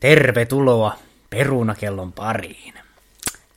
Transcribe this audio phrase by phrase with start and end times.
[0.00, 0.98] Tervetuloa
[1.30, 2.74] perunakellon pariin.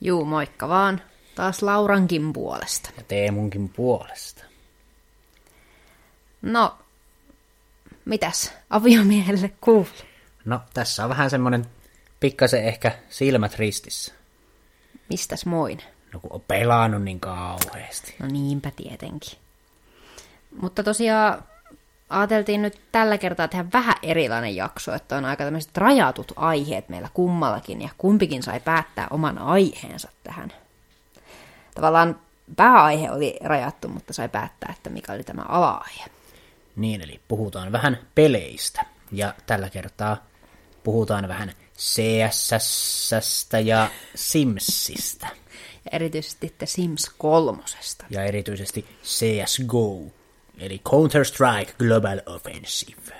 [0.00, 1.00] Juu, moikka vaan.
[1.34, 2.90] Taas Laurankin puolesta.
[2.96, 4.44] Ja Teemunkin puolesta.
[6.42, 6.78] No,
[8.04, 9.86] mitäs aviomiehelle kuuluu?
[10.44, 11.66] No, tässä on vähän semmonen
[12.20, 14.14] pikkasen ehkä silmät ristissä.
[15.08, 15.82] Mistäs moin?
[16.12, 18.14] No kun on pelannut niin kauheasti.
[18.18, 19.38] No niinpä tietenkin.
[20.60, 21.44] Mutta tosiaan
[22.12, 27.08] ajateltiin nyt tällä kertaa tehdä vähän erilainen jakso, että on aika tämmöiset rajatut aiheet meillä
[27.14, 30.52] kummallakin, ja kumpikin sai päättää oman aiheensa tähän.
[31.74, 32.20] Tavallaan
[32.56, 36.04] pääaihe oli rajattu, mutta sai päättää, että mikä oli tämä ala-aihe.
[36.76, 38.86] Niin, eli puhutaan vähän peleistä.
[39.12, 40.16] Ja tällä kertaa
[40.84, 45.26] puhutaan vähän CSS ja Simsistä.
[45.84, 48.04] Ja erityisesti The Sims kolmosesta.
[48.10, 50.00] Ja erityisesti CSGO,
[50.62, 53.14] eli Counter-Strike Global Offensive.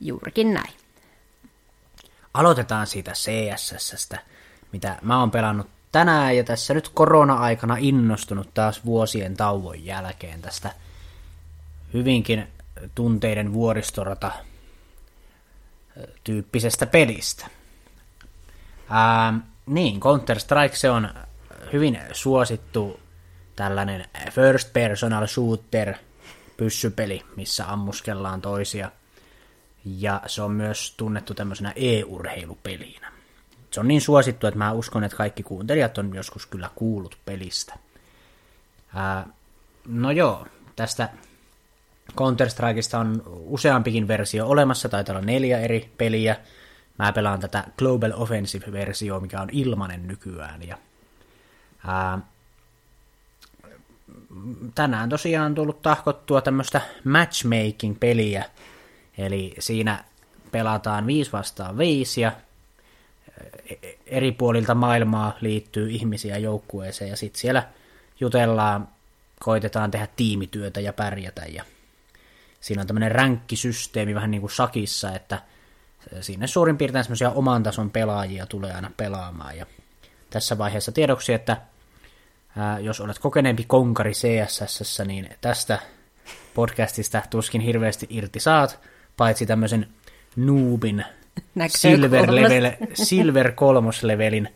[0.00, 0.74] Juurikin näin.
[2.34, 4.18] Aloitetaan siitä CSSstä,
[4.72, 10.70] mitä mä oon pelannut tänään ja tässä nyt korona-aikana innostunut taas vuosien tauon jälkeen tästä
[11.92, 12.46] hyvinkin
[12.94, 14.32] tunteiden vuoristorata
[16.24, 17.46] tyyppisestä pelistä.
[18.90, 19.34] Ää,
[19.66, 21.14] niin, Counter-Strike se on
[21.72, 23.00] hyvin suosittu
[23.62, 25.94] tällainen first personal shooter
[26.56, 28.90] pyssypeli, missä ammuskellaan toisia.
[29.84, 33.12] Ja se on myös tunnettu tämmöisenä e-urheilupelinä.
[33.70, 37.74] Se on niin suosittu, että mä uskon, että kaikki kuuntelijat on joskus kyllä kuullut pelistä.
[38.94, 39.26] Ää,
[39.88, 40.46] no joo,
[40.76, 41.08] tästä
[42.12, 46.36] Counter-Strikeista on useampikin versio olemassa, taitaa olla neljä eri peliä.
[46.98, 50.62] Mä pelaan tätä Global Offensive-versiota, mikä on ilmanen nykyään.
[50.62, 50.78] Ja,
[51.86, 52.18] ää,
[54.74, 58.44] tänään tosiaan on tullut tahkottua tämmöistä matchmaking-peliä,
[59.18, 60.04] eli siinä
[60.52, 62.32] pelataan 5 vastaan 5 ja
[64.06, 67.68] eri puolilta maailmaa liittyy ihmisiä joukkueeseen ja sitten siellä
[68.20, 68.88] jutellaan,
[69.40, 71.64] koitetaan tehdä tiimityötä ja pärjätä ja
[72.60, 75.42] siinä on tämmöinen ränkkisysteemi vähän niin kuin sakissa, että
[76.20, 79.56] siinä suurin piirtein semmoisia oman tason pelaajia tulee aina pelaamaan.
[79.56, 79.66] Ja
[80.30, 81.56] tässä vaiheessa tiedoksi, että
[82.56, 85.78] ää, jos olet kokeneempi konkari CSS, niin tästä
[86.54, 88.80] podcastista tuskin hirveästi irti saat,
[89.16, 89.88] paitsi tämmöisen
[90.36, 91.04] noobin
[91.68, 94.48] silver, level, silver kolmoslevelin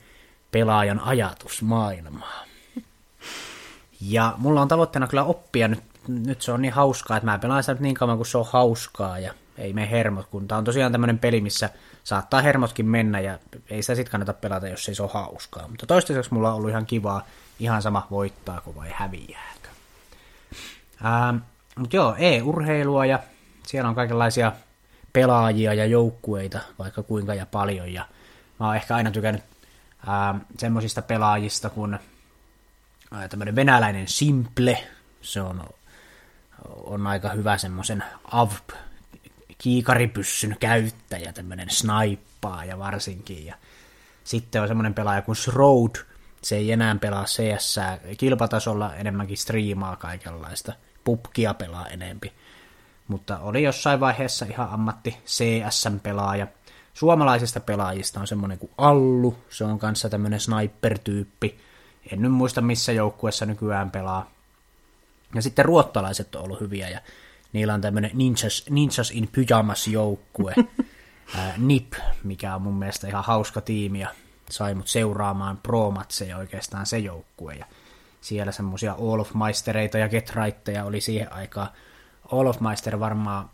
[0.50, 2.44] pelaajan ajatusmaailmaa.
[4.00, 7.62] Ja mulla on tavoitteena kyllä oppia nyt nyt se on niin hauskaa, että mä pelaan
[7.62, 10.92] sitä niin kauan kuin se on hauskaa ja ei me hermot, kun tää on tosiaan
[10.92, 11.70] tämmöinen peli, missä
[12.04, 13.38] saattaa hermotkin mennä ja
[13.70, 15.68] ei sitä sit kannata pelata, jos ei se ole hauskaa.
[15.68, 17.26] Mutta toistaiseksi mulla on ollut ihan kivaa,
[17.58, 19.68] ihan sama voittaako vai häviääkö.
[21.04, 21.36] Ähm,
[21.76, 23.18] mutta joo, e-urheilua ja
[23.66, 24.52] siellä on kaikenlaisia
[25.12, 28.06] pelaajia ja joukkueita vaikka kuinka ja paljon ja
[28.60, 29.44] mä oon ehkä aina tykännyt
[30.08, 34.86] ähm, semmoisista pelaajista kuin äh, tämmöinen venäläinen Simple,
[35.20, 35.62] se on
[36.84, 38.70] on aika hyvä semmoisen AVP
[39.58, 41.68] kiikaripyssyn käyttäjä, tämmöinen
[42.66, 43.46] ja varsinkin.
[43.46, 43.54] Ja
[44.24, 45.96] sitten on semmoinen pelaaja kuin Shroud,
[46.46, 47.80] se ei enää pelaa CS
[48.18, 50.72] kilpatasolla, enemmänkin striimaa kaikenlaista.
[51.04, 52.32] Pupkia pelaa enempi.
[53.08, 56.46] Mutta oli jossain vaiheessa ihan ammatti CS-pelaaja.
[56.94, 61.58] Suomalaisista pelaajista on semmoinen kuin Allu, se on kanssa tämmöinen sniper-tyyppi.
[62.12, 64.30] En nyt muista missä joukkuessa nykyään pelaa.
[65.34, 67.00] Ja sitten ruottalaiset on ollut hyviä ja
[67.52, 70.54] niillä on tämmöinen Ninjas, Ninjas in Pyjamas joukkue,
[71.58, 71.92] NIP,
[72.24, 74.08] mikä on mun mielestä ihan hauska tiimi ja
[74.50, 77.54] sai mut seuraamaan pro-matseja oikeastaan se joukkue.
[77.54, 77.66] Ja
[78.20, 81.68] siellä semmosia All of Meistereita ja Get Rightteja oli siihen aikaan.
[82.32, 83.50] All of Meister varmaan,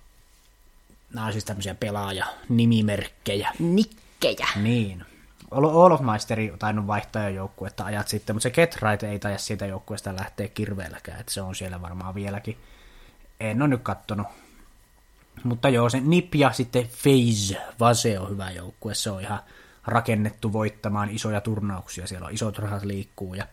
[1.14, 3.50] nämä on siis tämmöisiä pelaaja-nimimerkkejä.
[3.58, 4.48] Nikkejä.
[4.56, 5.04] Niin.
[5.50, 9.66] All of Meisteri tainnut vaihtaa jo joukkuetta ajat sitten, mutta se Ketrite ei taida siitä
[9.66, 12.58] joukkueesta lähteä kirveelläkään, että se on siellä varmaan vieläkin.
[13.40, 14.26] En ole nyt kattonut.
[15.44, 19.40] Mutta joo, se Nip ja sitten FaZe, Vase on hyvä joukkue, se on ihan
[19.87, 23.46] rakennettu voittamaan isoja turnauksia, siellä on isot rahat liikkuu ja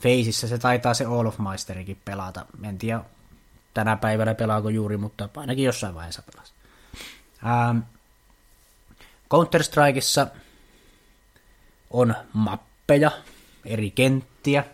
[0.00, 1.38] Feisissä se taitaa se All of
[2.04, 2.46] pelata.
[2.62, 3.00] En tiedä
[3.74, 6.52] tänä päivänä pelaako juuri, mutta ainakin jossain vaiheessa pelasi.
[7.46, 7.78] Ähm,
[9.34, 10.26] Counter-Strikeissa
[11.90, 13.10] on mappeja,
[13.64, 14.64] eri kenttiä,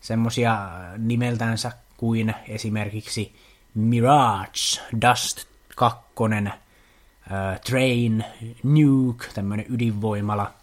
[0.00, 3.36] semmosia nimeltänsä kuin esimerkiksi
[3.74, 5.44] Mirage, Dust
[5.76, 6.00] 2,
[7.32, 8.24] äh, Train,
[8.62, 10.54] Nuke, tämmönen ydinvoimala.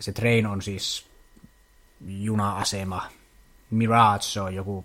[0.00, 1.06] Se Train on siis
[2.06, 3.08] juna-asema.
[3.70, 4.84] Mirage se on joku,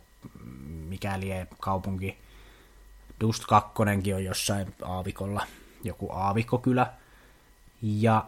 [0.88, 1.30] mikäli
[1.60, 2.18] kaupunki.
[3.22, 3.72] Dust 2
[4.16, 5.48] on jossain aavikolla,
[5.84, 6.94] joku aavikkokylä.
[7.82, 8.26] Ja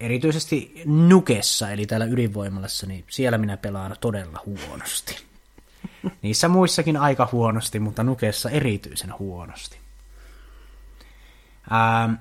[0.00, 5.16] erityisesti Nukessa, eli täällä ydinvoimalassa, niin siellä minä pelaan todella huonosti.
[6.22, 9.79] Niissä muissakin aika huonosti, mutta Nukessa erityisen huonosti.
[11.70, 12.14] Ää,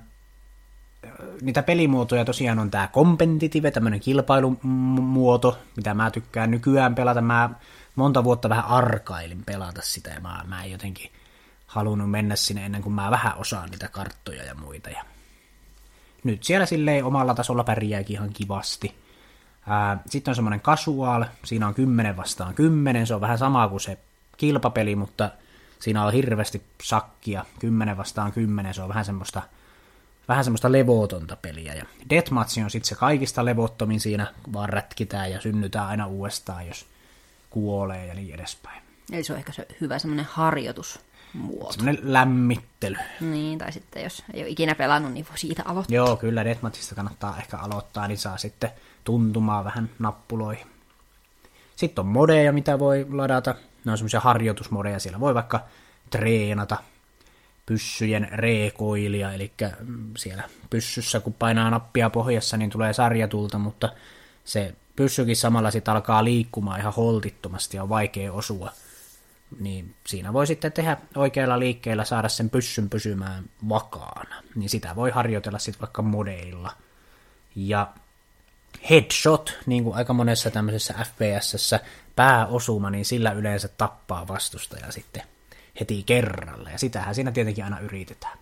[1.41, 7.21] niitä pelimuotoja tosiaan on tämä competitive, tämmöinen kilpailumuoto, mitä mä tykkään nykyään pelata.
[7.21, 7.49] Mä
[7.95, 11.11] monta vuotta vähän arkailin pelata sitä ja mä, mä en jotenkin
[11.67, 14.89] halunnut mennä sinne ennen kuin mä vähän osaan niitä karttoja ja muita.
[14.89, 15.03] Ja
[16.23, 18.95] nyt siellä silleen omalla tasolla pärjääkin ihan kivasti.
[19.67, 23.81] Ää, sitten on semmoinen casual, siinä on 10 vastaan 10, se on vähän sama kuin
[23.81, 23.97] se
[24.37, 25.29] kilpapeli, mutta
[25.79, 29.41] siinä on hirveästi sakkia, 10 vastaan 10, se on vähän semmoista,
[30.27, 31.73] vähän semmoista levotonta peliä.
[31.73, 36.85] Ja Deathmatch on sitten se kaikista levottomin siinä, vaan rätkitään ja synnytään aina uudestaan, jos
[37.49, 38.81] kuolee ja niin edespäin.
[39.11, 40.99] Eli se on ehkä se hyvä semmoinen harjoitus
[41.33, 41.71] muoto.
[41.71, 42.97] Semmoinen lämmittely.
[43.21, 45.95] Niin, tai sitten jos ei ole ikinä pelannut, niin voi siitä aloittaa.
[45.95, 48.71] Joo, kyllä Deathmatchista kannattaa ehkä aloittaa, niin saa sitten
[49.03, 50.67] tuntumaan vähän nappuloihin.
[51.75, 53.55] Sitten on modeja, mitä voi ladata.
[53.85, 55.59] Ne on semmoisia harjoitusmodeja, siellä voi vaikka
[56.09, 56.77] treenata
[57.65, 59.51] pyssyjen reekoilia, eli
[60.17, 63.89] siellä pyssyssä kun painaa nappia pohjassa, niin tulee sarjatulta, mutta
[64.45, 68.71] se pyssykin samalla sitten alkaa liikkumaan ihan holtittomasti ja on vaikea osua
[69.59, 74.35] niin siinä voi sitten tehdä oikealla liikkeellä saada sen pyssyn pysymään vakaana.
[74.55, 76.71] Niin sitä voi harjoitella sitten vaikka modeilla.
[77.55, 77.87] Ja
[78.89, 81.79] headshot, niin kuin aika monessa tämmöisessä FPSssä,
[82.15, 85.23] pääosuma, niin sillä yleensä tappaa vastustaja sitten
[85.79, 86.69] heti kerralla.
[86.69, 88.37] Ja sitähän siinä tietenkin aina yritetään.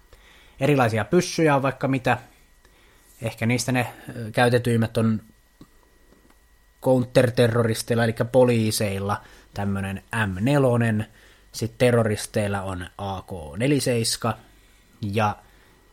[0.59, 2.17] Erilaisia pyssyjä on vaikka mitä.
[3.21, 3.87] Ehkä niistä ne
[4.31, 5.21] käytetyimmät on
[6.81, 9.21] counterterroristeilla, eli poliiseilla–
[9.57, 11.05] tämmöinen M4,
[11.51, 14.37] sitten terroristeilla on AK-47
[15.01, 15.35] ja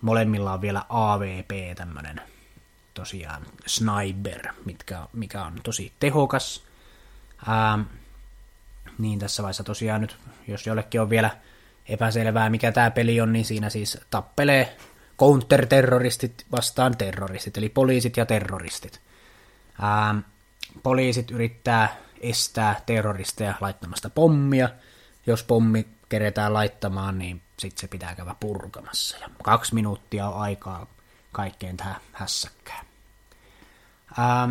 [0.01, 2.21] molemmilla on vielä AVP, tämmöinen
[2.95, 6.65] tosiaan sniper, mitkä, mikä on tosi tehokas.
[7.47, 7.79] Ää,
[8.99, 10.17] niin tässä vaiheessa tosiaan nyt,
[10.49, 11.31] jos jollekin on vielä
[11.89, 14.77] epäselvää, mikä tämä peli on, niin siinä siis tappelee
[15.19, 19.01] counter-terroristit vastaan terroristit, eli poliisit ja terroristit.
[19.81, 20.15] Ää,
[20.83, 24.69] poliisit yrittää estää terroristeja laittamasta pommia.
[25.27, 29.17] Jos pommi keretään laittamaan, niin sitten se pitää käydä purkamassa.
[29.21, 30.87] Ja kaksi minuuttia on aikaa
[31.35, 32.87] kaikkeen tähän hässäkkään.
[34.19, 34.51] Ähm,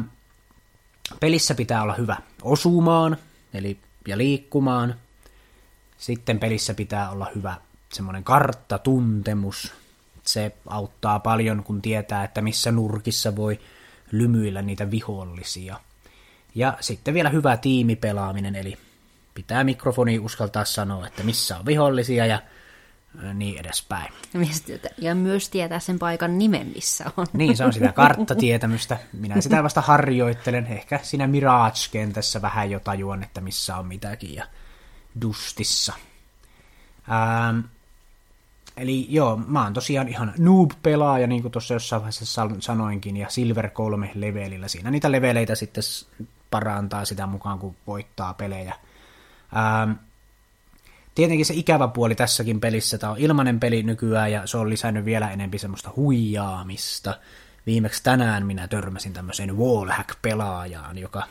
[1.19, 3.18] pelissä pitää olla hyvä osumaan
[3.53, 4.95] eli, ja liikkumaan.
[5.97, 7.56] Sitten pelissä pitää olla hyvä
[7.94, 9.74] semmoinen karttatuntemus.
[10.24, 13.59] Se auttaa paljon, kun tietää, että missä nurkissa voi
[14.12, 15.80] lymyillä niitä vihollisia–
[16.56, 18.77] ja sitten vielä hyvä tiimipelaaminen, eli
[19.33, 22.39] pitää mikrofoni uskaltaa sanoa, että missä on vihollisia ja
[23.33, 24.13] niin edespäin.
[24.98, 27.27] Ja myös tietää sen paikan nimen, missä on.
[27.33, 28.98] Niin, se on sitä karttatietämystä.
[29.13, 30.65] Minä sitä vasta harjoittelen.
[30.65, 34.45] Ehkä siinä Mirage-kentässä vähän jo tajuan, että missä on mitäkin ja
[35.21, 35.94] Dustissa.
[37.12, 37.60] Ähm,
[38.77, 43.69] eli joo, mä oon tosiaan ihan noob-pelaaja, niin kuin tuossa jossain vaiheessa sanoinkin, ja Silver
[43.69, 44.68] 3 levelillä.
[44.68, 45.83] Siinä niitä leveleitä sitten
[46.51, 48.75] parantaa sitä mukaan, kun voittaa pelejä.
[49.56, 49.92] Ähm,
[51.15, 55.05] tietenkin se ikävä puoli tässäkin pelissä, tämä on ilmainen peli nykyään ja se on lisännyt
[55.05, 57.19] vielä enempi semmoista huijaamista.
[57.65, 61.23] Viimeksi tänään minä törmäsin tämmöiseen wallhack-pelaajaan, joka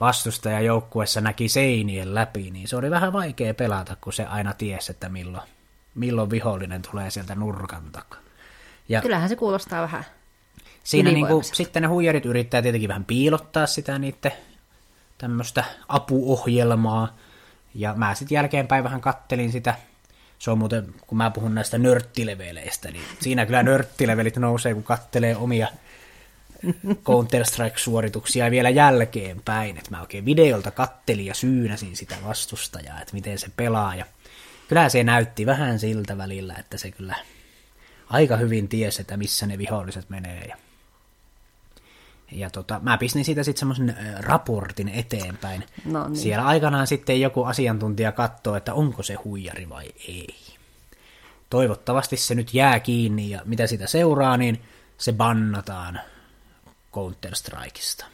[0.00, 5.08] vastustajajoukkuessa näki seinien läpi, niin se oli vähän vaikea pelata, kun se aina tiesi, että
[5.08, 5.48] milloin,
[5.94, 8.20] milloin vihollinen tulee sieltä nurkan takaa.
[8.88, 10.04] Ja Kyllähän se kuulostaa vähän
[10.84, 14.32] Siinä niin kuin, sitten ne huijarit yrittää tietenkin vähän piilottaa sitä niiden
[15.18, 17.16] tämmöistä apuohjelmaa.
[17.78, 19.74] Ja mä sitten jälkeenpäin vähän kattelin sitä.
[20.38, 25.36] Se on muuten, kun mä puhun näistä nörttileveleistä, niin siinä kyllä nörttilevelit nousee, kun kattelee
[25.36, 25.68] omia
[27.04, 29.76] Counter-Strike-suorituksia vielä jälkeenpäin.
[29.76, 33.94] Että mä oikein videolta kattelin ja syynäsin sitä vastustajaa, että miten se pelaa.
[33.94, 34.06] Ja
[34.68, 37.16] kyllä se näytti vähän siltä välillä, että se kyllä
[38.10, 40.44] aika hyvin tiesi, että missä ne viholliset menee.
[40.48, 40.56] Ja
[42.32, 45.64] ja tota, mä pistin siitä sitten semmoisen raportin eteenpäin.
[45.84, 46.16] No niin.
[46.16, 50.34] Siellä aikanaan sitten joku asiantuntija katsoo, että onko se huijari vai ei.
[51.50, 54.62] Toivottavasti se nyt jää kiinni ja mitä sitä seuraa, niin
[54.98, 56.00] se bannataan
[56.94, 58.06] Counter-Strikeista.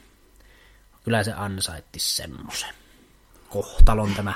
[1.04, 2.74] Kyllä se ansaitti semmoisen
[3.48, 4.34] kohtalon tämä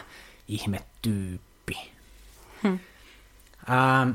[0.48, 1.90] ihmetyyppi.
[2.62, 2.78] Hmm.
[3.70, 4.10] Ähm,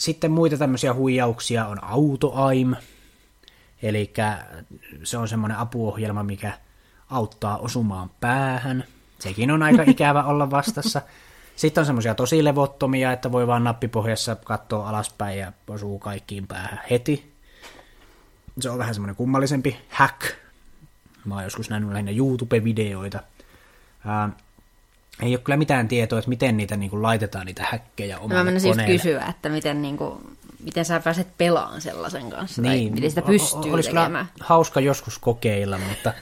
[0.00, 2.74] sitten muita tämmöisiä huijauksia on AutoAim,
[3.82, 4.12] Eli
[5.04, 6.52] se on semmoinen apuohjelma, mikä
[7.10, 8.84] auttaa osumaan päähän.
[9.18, 11.02] Sekin on aika ikävä olla vastassa.
[11.56, 16.80] Sitten on semmoisia tosi levottomia, että voi vaan nappipohjassa katsoa alaspäin ja osuu kaikkiin päähän
[16.90, 17.32] heti.
[18.60, 20.20] se on vähän semmoinen kummallisempi hack.
[21.24, 23.20] Mä oon joskus nähnyt lähinnä YouTube-videoita.
[24.06, 24.30] Ää,
[25.22, 28.44] ei ole kyllä mitään tietoa, että miten niitä niin kuin, laitetaan niitä häkkejä omalle Mä
[28.44, 33.10] menisin kysyä, että miten, niin kuin, miten sä pääset pelaamaan sellaisen kanssa, tai Niin, miten
[33.10, 34.28] sitä pystyy olisi tekemään.
[34.40, 36.12] hauska joskus kokeilla, mutta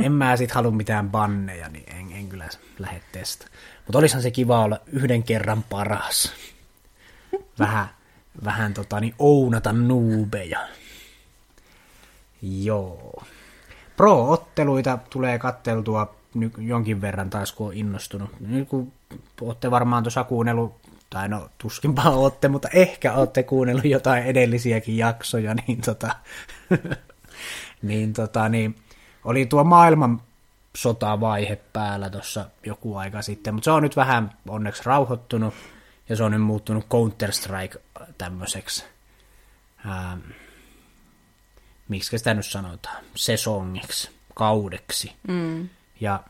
[0.00, 3.58] en mä sit halua mitään banneja, niin en, en kyllä lähde testaamaan.
[3.86, 6.32] Mutta olisihan se kiva olla yhden kerran paras.
[7.58, 7.86] Vähän,
[8.44, 10.68] vähän tota, niin ounata nuubeja.
[12.42, 13.22] Joo.
[13.96, 16.14] Pro-otteluita tulee katteltua
[16.58, 18.30] jonkin verran taas, kun on innostunut.
[18.40, 18.92] Nyt kun
[19.40, 20.79] olette varmaan tuossa kuunnellut,
[21.10, 26.16] tai no tuskinpa olette, mutta ehkä olette kuunnellut jotain edellisiäkin jaksoja, niin tota,
[27.82, 28.76] niin tota, niin
[29.24, 30.22] oli tuo maailman
[30.76, 35.54] sotavaihe päällä tuossa joku aika sitten, mutta se on nyt vähän onneksi rauhoittunut,
[36.08, 37.80] ja se on nyt muuttunut Counter-Strike
[38.18, 38.84] tämmöiseksi,
[39.86, 40.18] ää,
[41.88, 45.12] miksi sitä nyt sanotaan, sesongiksi, kaudeksi.
[45.28, 45.68] Mm.
[46.00, 46.22] Ja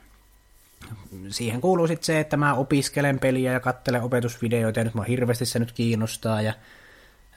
[1.28, 5.46] siihen kuuluu sitten se, että mä opiskelen peliä ja kattelen opetusvideoita, ja nyt mä hirveästi
[5.46, 6.54] se nyt kiinnostaa, ja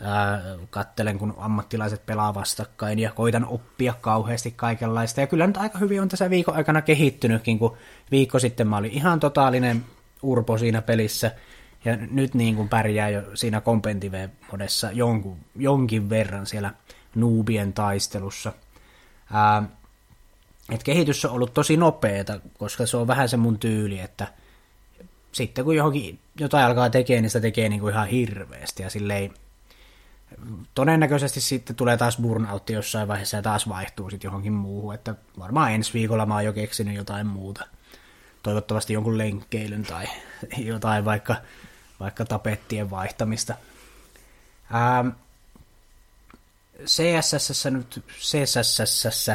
[0.01, 5.21] ää, kattelen, kun ammattilaiset pelaa vastakkain, ja koitan oppia kauheasti kaikenlaista.
[5.21, 7.77] Ja kyllä nyt aika hyvin on tässä viikon aikana kehittynytkin, kun
[8.11, 9.85] viikko sitten mä olin ihan totaalinen
[10.21, 11.31] urpo siinä pelissä,
[11.85, 16.73] ja nyt niin kuin pärjää jo siinä competitive-modessa jonkun, jonkin verran siellä
[17.15, 18.53] noobien taistelussa.
[19.33, 19.63] Ää,
[20.71, 24.27] et kehitys on ollut tosi nopeeta, koska se on vähän se mun tyyli, että
[25.31, 29.33] sitten kun johonkin jotain alkaa tekemään, niin sitä tekee niin kuin ihan hirveästi ja silleen
[30.75, 35.71] todennäköisesti sitten tulee taas burnout jossain vaiheessa ja taas vaihtuu sitten johonkin muuhun, että varmaan
[35.71, 37.65] ensi viikolla mä oon jo keksinyt jotain muuta.
[38.43, 40.05] Toivottavasti jonkun lenkkeilyn tai
[40.57, 41.35] jotain vaikka,
[41.99, 43.55] vaikka tapettien vaihtamista.
[44.75, 45.07] Ähm,
[46.85, 49.31] CSS nyt, CSS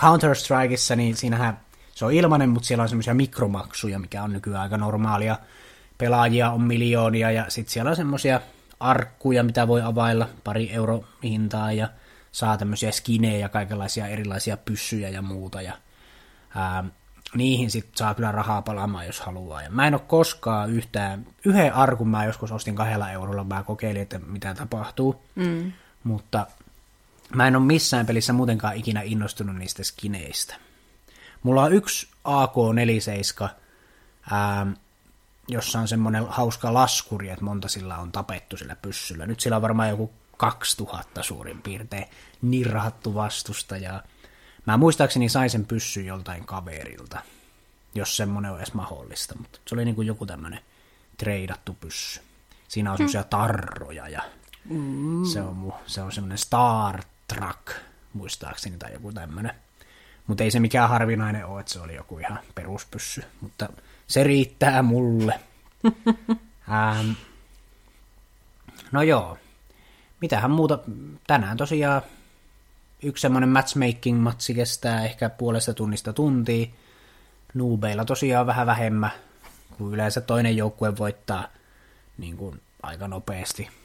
[0.00, 1.60] Counter-Strikeissa, niin siinähän
[1.94, 5.36] se on ilmainen, mutta siellä on semmoisia mikromaksuja, mikä on nykyään aika normaalia.
[5.98, 8.40] Pelaajia on miljoonia ja sitten siellä on semmoisia
[8.80, 11.88] arkkuja, mitä voi availla pari euro hintaa ja
[12.32, 15.62] saa tämmöisiä skinejä ja kaikenlaisia erilaisia pyssyjä ja muuta.
[15.62, 15.72] Ja,
[16.54, 16.84] ää,
[17.34, 19.62] niihin sitten saa kyllä rahaa palaamaan, jos haluaa.
[19.62, 24.02] Ja mä en ole koskaan yhtään, yhden arkun mä joskus ostin kahdella eurolla, mä kokeilin,
[24.02, 25.22] että mitä tapahtuu.
[25.34, 25.72] Mm.
[26.04, 26.46] Mutta
[27.34, 30.54] mä en ole missään pelissä muutenkaan ikinä innostunut niistä skineistä.
[31.42, 33.48] Mulla on yksi AK-47,
[34.30, 34.66] ää,
[35.48, 39.26] jossa on semmoinen hauska laskuri, että monta sillä on tapettu sillä pyssyllä.
[39.26, 42.06] Nyt sillä on varmaan joku 2000 suurin piirtein
[42.42, 44.02] nirrattu vastustaja.
[44.66, 47.22] Mä muistaakseni sain sen pyssyn joltain kaverilta,
[47.94, 50.60] jos semmoinen on edes mahdollista, mutta se oli niin kuin joku tämmöinen
[51.16, 52.20] treidattu pyssy.
[52.68, 54.22] Siinä on semmoisia tarroja ja
[54.64, 55.24] mm.
[55.24, 57.02] se on, mu- se on semmoinen Star
[57.34, 57.80] Trek,
[58.12, 59.54] muistaakseni, tai joku tämmöinen.
[60.26, 63.68] Mutta ei se mikään harvinainen ole, että se oli joku ihan peruspyssy, mutta
[64.06, 65.40] se riittää mulle.
[66.72, 67.10] ähm,
[68.92, 69.38] no joo,
[70.20, 70.78] mitähän muuta,
[71.26, 72.02] tänään tosiaan
[73.02, 76.66] yksi semmoinen matchmaking-matsi kestää ehkä puolesta tunnista tuntia.
[77.54, 79.10] Nuubeilla tosiaan vähän vähemmän,
[79.78, 81.48] kun yleensä toinen joukkue voittaa
[82.18, 83.79] niin kuin aika nopeasti.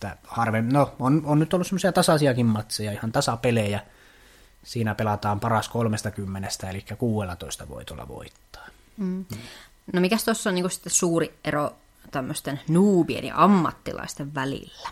[0.00, 3.80] Että harve, no, on, on nyt ollut semmoisia tasaisiakin matseja, ihan tasapelejä.
[4.62, 8.66] Siinä pelataan paras 30, eli 16 voitolla voittaa.
[8.96, 9.24] Mm.
[9.92, 11.76] No mikäs tuossa on niinku sitten suuri ero
[12.10, 14.88] tämmöisten nuubien ja ammattilaisten välillä?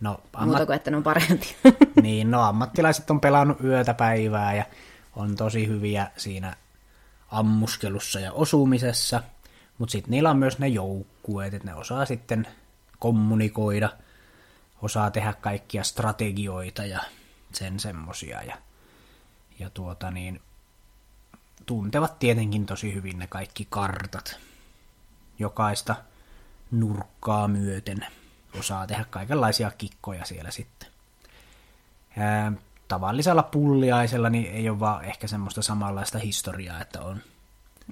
[0.00, 0.46] No, Ammat...
[0.46, 1.56] Muuta kuin, että ne on parempi.
[2.02, 4.64] niin, no ammattilaiset on pelannut yötä päivää ja
[5.16, 6.56] on tosi hyviä siinä
[7.30, 9.22] ammuskelussa ja osumisessa,
[9.78, 12.46] mutta sitten niillä on myös ne joukkueet, että ne osaa sitten
[12.98, 13.88] kommunikoida,
[14.86, 17.00] osaa tehdä kaikkia strategioita ja
[17.52, 18.58] sen semmosia ja,
[19.58, 20.40] ja tuota niin,
[21.66, 24.38] tuntevat tietenkin tosi hyvin ne kaikki kartat.
[25.38, 25.96] Jokaista
[26.70, 28.06] nurkkaa myöten
[28.58, 30.88] osaa tehdä kaikenlaisia kikkoja siellä sitten.
[32.16, 32.52] Ää,
[32.88, 37.20] tavallisella pulliaisella niin ei ole vaan ehkä semmoista samanlaista historiaa, että on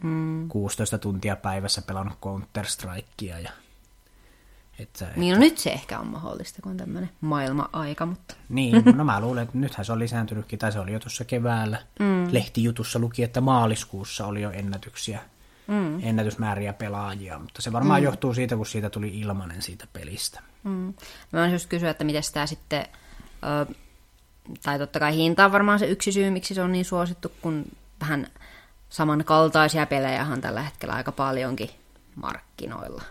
[0.03, 0.49] mm.
[0.49, 3.39] 16 tuntia päivässä pelannut Counter-Strikea.
[3.39, 3.53] Ja,
[4.79, 8.35] että, niin no nyt se ehkä on mahdollista, kun on tämmöinen maailma-aika, mutta...
[8.49, 11.79] Niin, no mä luulen, että nythän se on lisääntynytkin, tai se oli jo tuossa keväällä.
[11.99, 12.29] Mm.
[12.31, 15.21] Lehtijutussa luki, että maaliskuussa oli jo ennätyksiä,
[15.67, 16.01] mm.
[16.03, 18.05] ennätysmääriä pelaajia, mutta se varmaan mm.
[18.05, 20.41] johtuu siitä, kun siitä tuli ilmanen siitä pelistä.
[20.65, 20.95] Mm.
[21.33, 22.87] Mä voin just kysyä, että miten tämä sitten,
[23.69, 23.75] ö,
[24.63, 27.65] tai totta kai hinta on varmaan se yksi syy, miksi se on niin suosittu, kun
[28.01, 28.27] vähän
[28.89, 31.71] samankaltaisia pelejähän tällä hetkellä aika paljonkin
[32.15, 33.03] markkinoilla.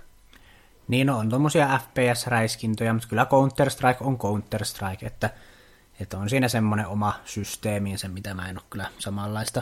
[0.87, 5.29] Niin on tuommoisia FPS-räiskintöjä, mutta kyllä Counter-Strike on Counter-Strike, että
[5.99, 9.61] Että on siinä semmoinen oma systeeminsä, mitä mä en ole kyllä samanlaista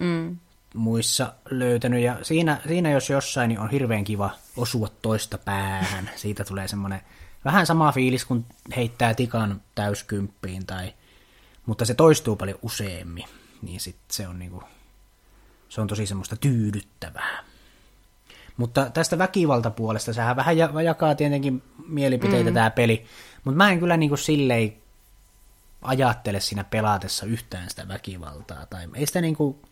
[0.00, 0.36] Mm.
[0.74, 2.02] muissa löytänyt.
[2.02, 6.10] Ja siinä, siinä jos jossain, niin on hirveän kiva osua toista päähän.
[6.16, 7.00] Siitä tulee semmoinen
[7.44, 10.94] vähän sama fiilis, kun heittää tikan täyskymppiin, tai,
[11.66, 13.28] mutta se toistuu paljon useammin.
[13.62, 14.62] Niin sit se on niinku,
[15.68, 17.44] se on tosi semmoista tyydyttävää.
[18.62, 22.54] Mutta tästä väkivaltapuolesta, sehän vähän ja- jakaa tietenkin mielipiteitä mm.
[22.54, 23.04] tämä peli,
[23.44, 24.76] mutta mä en kyllä niinku silleen
[25.82, 29.62] ajattele siinä pelaatessa yhtään sitä väkivaltaa, tai ei sitä niinku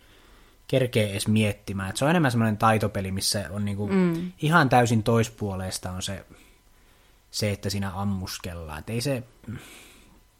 [0.66, 1.90] kerkee edes miettimään.
[1.90, 4.32] Et se on enemmän semmoinen taitopeli, missä on niinku mm.
[4.42, 6.24] ihan täysin toispuoleista on se,
[7.30, 8.78] se, että siinä ammuskellaan.
[8.78, 9.22] Et ei se,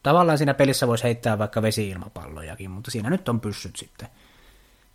[0.03, 4.09] tavallaan siinä pelissä voisi heittää vaikka vesi-ilmapallojakin, mutta siinä nyt on pyssyt sitten.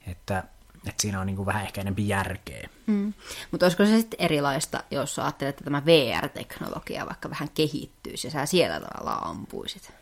[0.08, 0.44] Että,
[0.90, 2.70] että siinä on niinku vähän ehkä enemmän järkeä.
[2.88, 3.14] Mm.
[3.52, 8.46] Mutta olisiko se sitten erilaista, jos ajattelet, että tämä VR-teknologia vaikka vähän kehittyisi ja sä
[8.46, 9.94] siellä tavallaan ampuisit?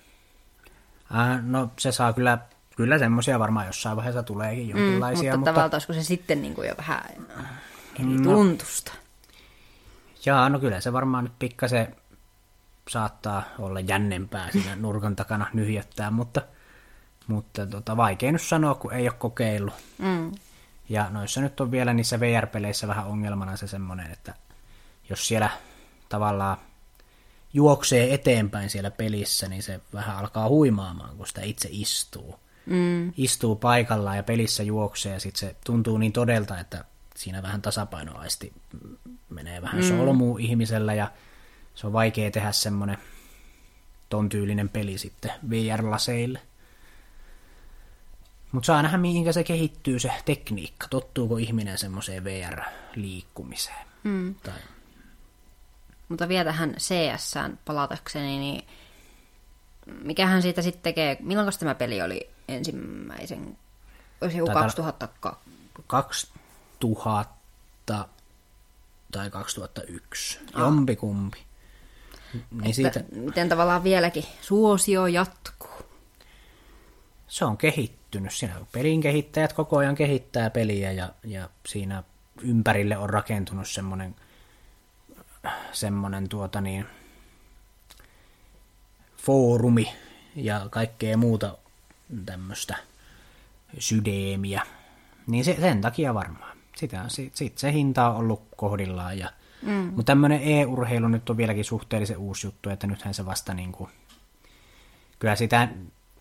[1.14, 2.38] Ää, no se saa kyllä,
[2.76, 6.56] kyllä semmoisia varmaan jossain vaiheessa tuleekin Mm, jonkinlaisia, mutta, mutta, tavallaan olisiko se sitten niin
[6.56, 7.04] kuin jo vähän
[8.00, 8.32] eri No.
[8.34, 8.92] tuntusta?
[10.26, 11.96] Jaa, no kyllä se varmaan nyt pikkasen
[12.90, 16.42] saattaa olla jännempää siinä nurkan takana nyhjöttää, mutta,
[17.28, 19.74] mutta tota, vaikea nyt sanoa, kun ei ole kokeillut.
[19.98, 20.32] Mm.
[20.90, 24.34] Ja noissa nyt on vielä niissä VR-peleissä vähän ongelmana se semmoinen, että
[25.10, 25.50] jos siellä
[26.10, 26.58] tavallaan
[27.54, 32.40] juoksee eteenpäin siellä pelissä, niin se vähän alkaa huimaamaan, kun sitä itse istuu.
[32.66, 33.14] Mm.
[33.18, 36.86] Istuu paikallaan ja pelissä juoksee ja sitten se tuntuu niin todelta, että
[37.16, 38.54] siinä vähän tasapainoaisti
[39.30, 39.88] menee vähän mm.
[39.88, 41.12] solmuun ihmisellä ja
[41.76, 42.98] se on vaikea tehdä semmoinen
[44.10, 46.40] ton tyylinen peli sitten VR-laseille.
[48.54, 50.88] Mutta saa nähdä, mihinkä se kehittyy se tekniikka.
[50.88, 53.88] Tottuuko ihminen semmoiseen VR-liikkumiseen?
[54.04, 54.36] Mm.
[54.36, 54.54] Tai,
[56.10, 57.34] Mutta vielä tähän cs
[57.66, 58.68] palatakseni, niin
[59.86, 63.58] mikähän siitä sitten tekee, milloin tämä peli oli ensimmäisen,
[64.22, 65.44] olisi joku Taitaa- 2002?
[65.88, 68.06] 2000
[69.12, 70.40] tai 2001.
[70.58, 71.38] Jompikumpi.
[72.62, 75.70] Niin siitä, miten tavallaan vieläkin suosio jatkuu.
[77.28, 78.03] se on kehittynyt.
[78.30, 82.04] Siinä on pelin kehittäjät koko ajan kehittää peliä ja, ja siinä
[82.42, 84.16] ympärille on rakentunut semmoinen
[85.72, 86.86] semmoinen tuota niin,
[89.18, 89.94] foorumi
[90.36, 91.58] ja kaikkea muuta
[92.26, 92.76] tämmöistä
[93.80, 94.62] sydämiä.
[95.28, 96.58] Niin se, sen takia varmaan.
[96.76, 99.18] Sitä, sit, sit se hinta on ollut kohdillaan.
[99.18, 99.30] Ja,
[99.62, 99.72] mm.
[99.72, 103.90] Mutta tämmöinen e-urheilu nyt on vieläkin suhteellisen uusi juttu, että nythän se vasta niin kuin,
[105.20, 105.68] kyllä sitä,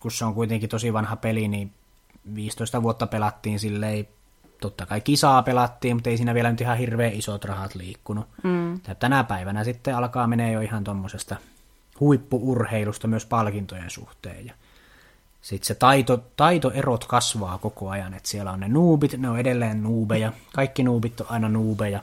[0.00, 1.72] kun se on kuitenkin tosi vanha peli, niin
[2.34, 4.08] 15 vuotta pelattiin silleen,
[4.60, 8.26] totta kai kisaa pelattiin, mutta ei siinä vielä nyt ihan hirveän isot rahat liikkunut.
[8.42, 8.80] Mm.
[8.98, 11.36] Tänä päivänä sitten alkaa menee jo ihan tuommoisesta
[12.00, 14.46] huippuurheilusta myös palkintojen suhteen.
[14.46, 14.54] Ja
[15.42, 19.82] sitten se taito, taitoerot kasvaa koko ajan, että siellä on ne nuubit, ne on edelleen
[19.82, 22.02] nuubeja, kaikki nuubit on aina nuubeja,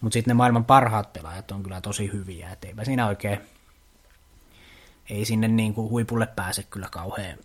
[0.00, 3.38] mutta sitten ne maailman parhaat pelaajat on kyllä tosi hyviä, että eipä siinä oikein,
[5.10, 7.38] ei sinne niin kuin huipulle pääse kyllä kauhean,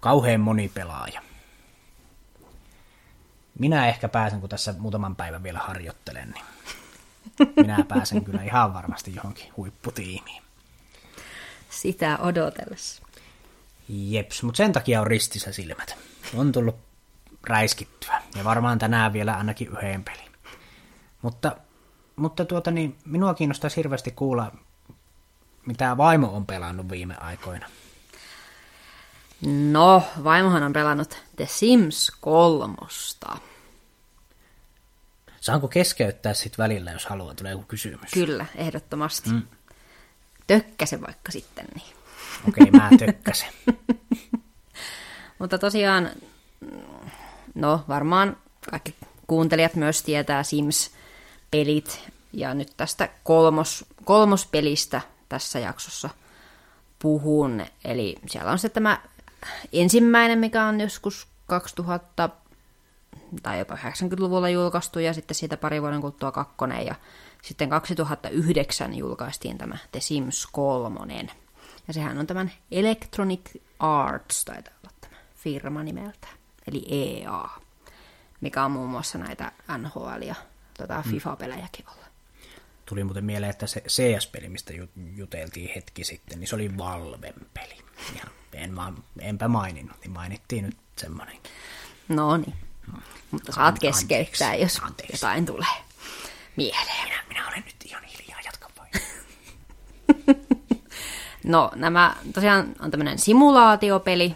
[0.00, 1.22] kauhean moni pelaaja.
[3.58, 6.44] Minä ehkä pääsen, kun tässä muutaman päivän vielä harjoittelen, niin
[7.56, 10.42] minä pääsen kyllä ihan varmasti johonkin huipputiimiin.
[11.70, 13.02] Sitä odotellessa.
[13.88, 15.96] Jeps, mutta sen takia on ristissä silmät.
[16.34, 16.76] On tullut
[17.46, 18.22] räiskittyä.
[18.36, 20.32] Ja varmaan tänään vielä ainakin yhden pelin.
[21.22, 21.56] Mutta,
[22.16, 24.52] mutta tuota niin, minua kiinnostaisi hirveästi kuulla,
[25.66, 27.66] mitä vaimo on pelannut viime aikoina.
[29.42, 32.74] No, vaimohan on pelannut The Sims 3.
[35.40, 38.10] Saanko keskeyttää sitten välillä, jos haluaa, tulee joku kysymys?
[38.14, 39.30] Kyllä, ehdottomasti.
[39.30, 39.42] Mm.
[40.46, 41.66] Tökkäse vaikka sitten.
[41.74, 41.86] Niin.
[42.48, 43.52] Okei, okay, mä tökkäsen.
[45.38, 46.10] Mutta tosiaan,
[47.54, 48.36] no varmaan
[48.70, 48.94] kaikki
[49.26, 52.10] kuuntelijat myös tietää Sims-pelit.
[52.32, 56.10] Ja nyt tästä kolmos, kolmospelistä tässä jaksossa
[56.98, 57.66] puhun.
[57.84, 59.00] Eli siellä on se tämä
[59.72, 62.28] ensimmäinen, mikä on joskus 2000
[63.42, 66.94] tai jopa 90-luvulla julkaistu, ja sitten siitä pari vuoden kuluttua kakkonen, ja
[67.42, 71.26] sitten 2009 julkaistiin tämä The Sims 3.
[71.88, 73.40] Ja sehän on tämän Electronic
[73.78, 76.28] Arts, taitaa olla tämä firma nimeltä,
[76.66, 77.48] eli EA,
[78.40, 80.34] mikä on muun muassa näitä NHL- ja
[80.78, 82.06] tota, FIFA-pelejäkin olla.
[82.86, 87.34] Tuli muuten mieleen, että se CS-peli, mistä ju- juteltiin hetki sitten, niin se oli Valven
[87.54, 87.85] peli.
[88.16, 91.36] Ja en vaan, enpä maininnut, niin mainittiin nyt semmoinen.
[92.08, 92.54] No niin.
[93.30, 95.14] Mutta saat Anteeksi, keskeyttää, jos anteeksi.
[95.14, 95.66] jotain tulee
[96.56, 97.04] mieleen.
[97.04, 98.90] Minä, minä olen nyt ihan hiljaa, jatka vain.
[101.44, 104.34] No, nämä tosiaan on tämmöinen simulaatiopeli.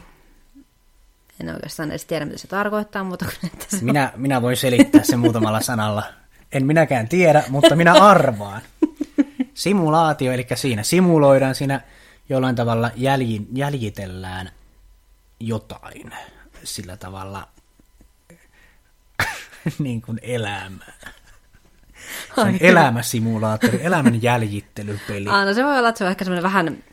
[1.40, 5.02] En oikeastaan edes tiedä, mitä se tarkoittaa, mutta kun että se Minä, minä voin selittää
[5.02, 6.02] sen muutamalla sanalla.
[6.52, 8.62] En minäkään tiedä, mutta minä arvaan.
[9.54, 11.80] Simulaatio, eli siinä simuloidaan, siinä
[12.30, 14.50] jollain tavalla jälji, jäljitellään
[15.40, 16.12] jotain
[16.64, 17.48] sillä tavalla
[19.78, 21.12] niin kuin elämää.
[22.34, 25.28] Se on elämäsimulaattori, elämän jäljittelypeli.
[25.28, 26.84] Ah, no se voi olla, että se on ehkä semmoinen vähän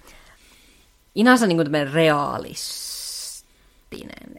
[1.15, 3.28] inansa niin kuin realistinen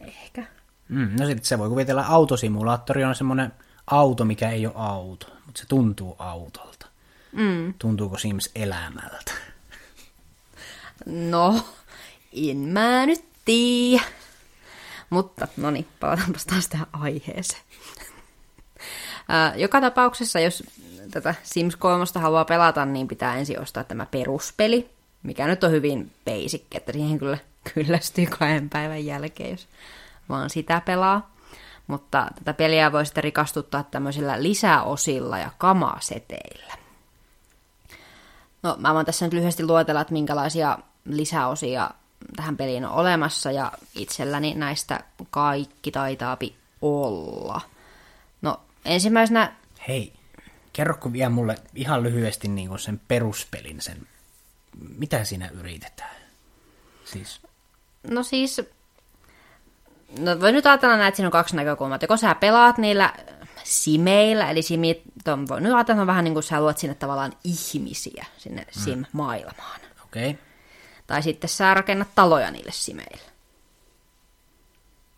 [0.01, 0.45] ehkä.
[0.89, 3.53] Mm, no sitten se voi kuvitella, autosimulaattori on semmoinen
[3.87, 6.87] auto, mikä ei ole auto, mutta se tuntuu autolta.
[7.33, 7.75] Mm.
[7.79, 9.33] Tuntuuko Sims elämältä?
[11.07, 11.65] No,
[12.33, 14.05] en mä nyt tiedä.
[15.11, 17.63] Mutta, no niin, palataanpas taas tähän aiheeseen.
[19.57, 20.63] Joka tapauksessa, jos
[21.11, 24.91] tätä Sims 3 haluaa pelata, niin pitää ensin ostaa tämä peruspeli,
[25.23, 27.39] mikä nyt on hyvin basic, että siihen kyllä
[27.75, 29.69] kyllästyy kahden päivän jälkeen, jos
[30.29, 31.31] vaan sitä pelaa.
[31.87, 36.75] Mutta tätä peliä voi sitten rikastuttaa tämmöisillä lisäosilla ja kamaseteillä.
[38.63, 41.91] No, mä voin tässä nyt lyhyesti luetella, että minkälaisia lisäosia
[42.37, 47.61] tähän peliin on olemassa, ja itselläni näistä kaikki taitaapi olla.
[48.43, 49.53] No, ensimmäisenä,
[49.89, 50.13] Hei,
[50.73, 54.07] kerroko vielä mulle ihan lyhyesti niin kuin sen peruspelin, sen,
[54.99, 56.17] mitä siinä yritetään?
[57.05, 57.41] Siis,
[58.11, 58.61] no siis,
[60.19, 61.99] no voi nyt ajatella näin, että siinä on kaksi näkökulmaa.
[62.03, 63.13] Joko sä pelaat niillä
[63.65, 68.27] simeillä, eli simit, on, voi nyt ajatella, vähän niin kuin sä luot sinne tavallaan ihmisiä
[68.39, 69.81] sinne sim-maailmaan.
[70.05, 70.31] okei.
[70.31, 70.48] Okay.
[71.09, 73.33] Tai sitten sä rakennat taloja niille simeille.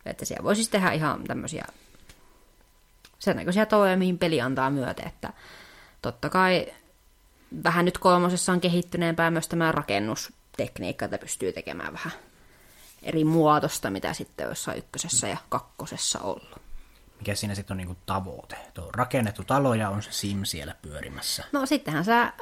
[0.05, 1.65] Että siellä voisi siis tehdä ihan tämmöisiä
[3.19, 5.07] sen näköisiä taloja, mihin peli antaa myöten.
[5.07, 5.33] Että
[6.01, 6.67] totta kai
[7.63, 12.11] vähän nyt kolmosessa on kehittyneempää myös tämä rakennustekniikka, että pystyy tekemään vähän
[13.03, 16.60] eri muotosta, mitä sitten jossain ykkösessä ja kakkosessa ollut.
[17.21, 18.55] Mikä siinä sitten on niin kuin tavoite?
[18.73, 21.43] Tuo on rakennettu talo ja on se Sim siellä pyörimässä.
[21.51, 22.33] No sittenhän sä äh,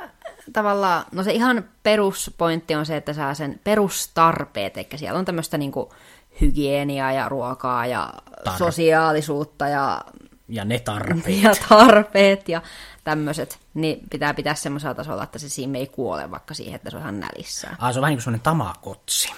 [0.53, 5.57] tavallaan, no se ihan peruspointti on se, että saa sen perustarpeet, eli siellä on tämmöistä
[5.57, 5.93] niinku
[6.41, 8.13] hygieniaa ja ruokaa ja
[8.43, 8.57] Tarve.
[8.57, 10.01] sosiaalisuutta ja,
[10.47, 11.41] Ja ne tarpeet.
[11.43, 12.61] ja tarpeet ja
[13.03, 16.95] tämmöiset, niin pitää pitää semmoisella tasolla, että se siinä ei kuole vaikka siihen, että se
[16.97, 17.75] on ihan nälissään.
[17.79, 19.33] Ah, se on vähän niin kuin semmoinen tamakotsi.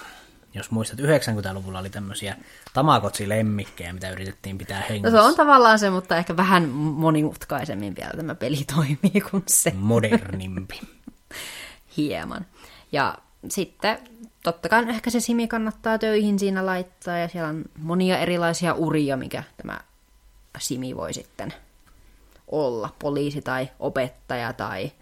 [0.54, 2.36] Jos muistat, 90-luvulla oli tämmöisiä
[2.72, 5.16] tamakotsi-lemmikkejä, mitä yritettiin pitää No hengissä.
[5.18, 9.72] se on tavallaan se, mutta ehkä vähän monimutkaisemmin vielä tämä peli toimii kuin se.
[9.76, 10.80] modernimpi.
[11.96, 12.46] hieman.
[12.92, 13.98] Ja sitten
[14.42, 19.16] totta kai ehkä se Simi kannattaa töihin siinä laittaa, ja siellä on monia erilaisia uria,
[19.16, 19.80] mikä tämä
[20.58, 21.54] Simi voi sitten
[22.48, 22.94] olla.
[22.98, 24.92] Poliisi tai opettaja tai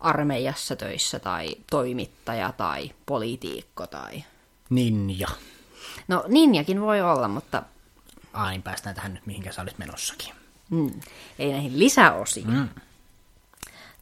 [0.00, 4.24] armeijassa töissä tai toimittaja tai politiikko tai...
[4.70, 5.28] Ninja.
[6.08, 7.62] No ninjakin voi olla, mutta
[8.32, 10.34] Ah, niin päästään tähän nyt, mihinkä sä olit menossakin.
[10.70, 10.90] mm,
[11.38, 12.50] ei näihin lisäosiin.
[12.50, 12.68] Mm.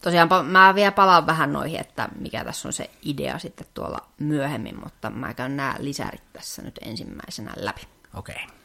[0.03, 4.81] Tosiaan mä vielä palaan vähän noihin, että mikä tässä on se idea sitten tuolla myöhemmin,
[4.85, 7.89] mutta mä käyn nämä lisärit tässä nyt ensimmäisenä läpi.
[8.15, 8.35] Okei.
[8.35, 8.57] Okay.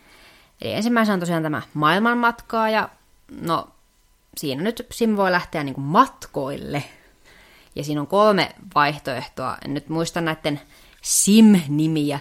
[0.62, 2.90] Eli ensimmäisenä on tosiaan tämä maailmanmatkaa ja
[3.42, 3.70] no
[4.38, 6.84] siinä nyt Sim voi lähteä niin kuin matkoille.
[7.76, 9.58] Ja siinä on kolme vaihtoehtoa.
[9.66, 10.62] En nyt muista näiden
[11.04, 12.20] Sim-nimiä.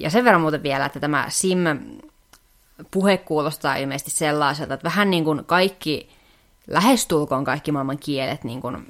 [0.00, 1.58] Ja sen verran muuten vielä, että tämä Sim
[2.90, 6.10] puhe kuulostaa ilmeisesti sellaiselta, että vähän niin kuin kaikki,
[6.66, 8.86] lähestulkoon kaikki maailman kielet, niin kuin,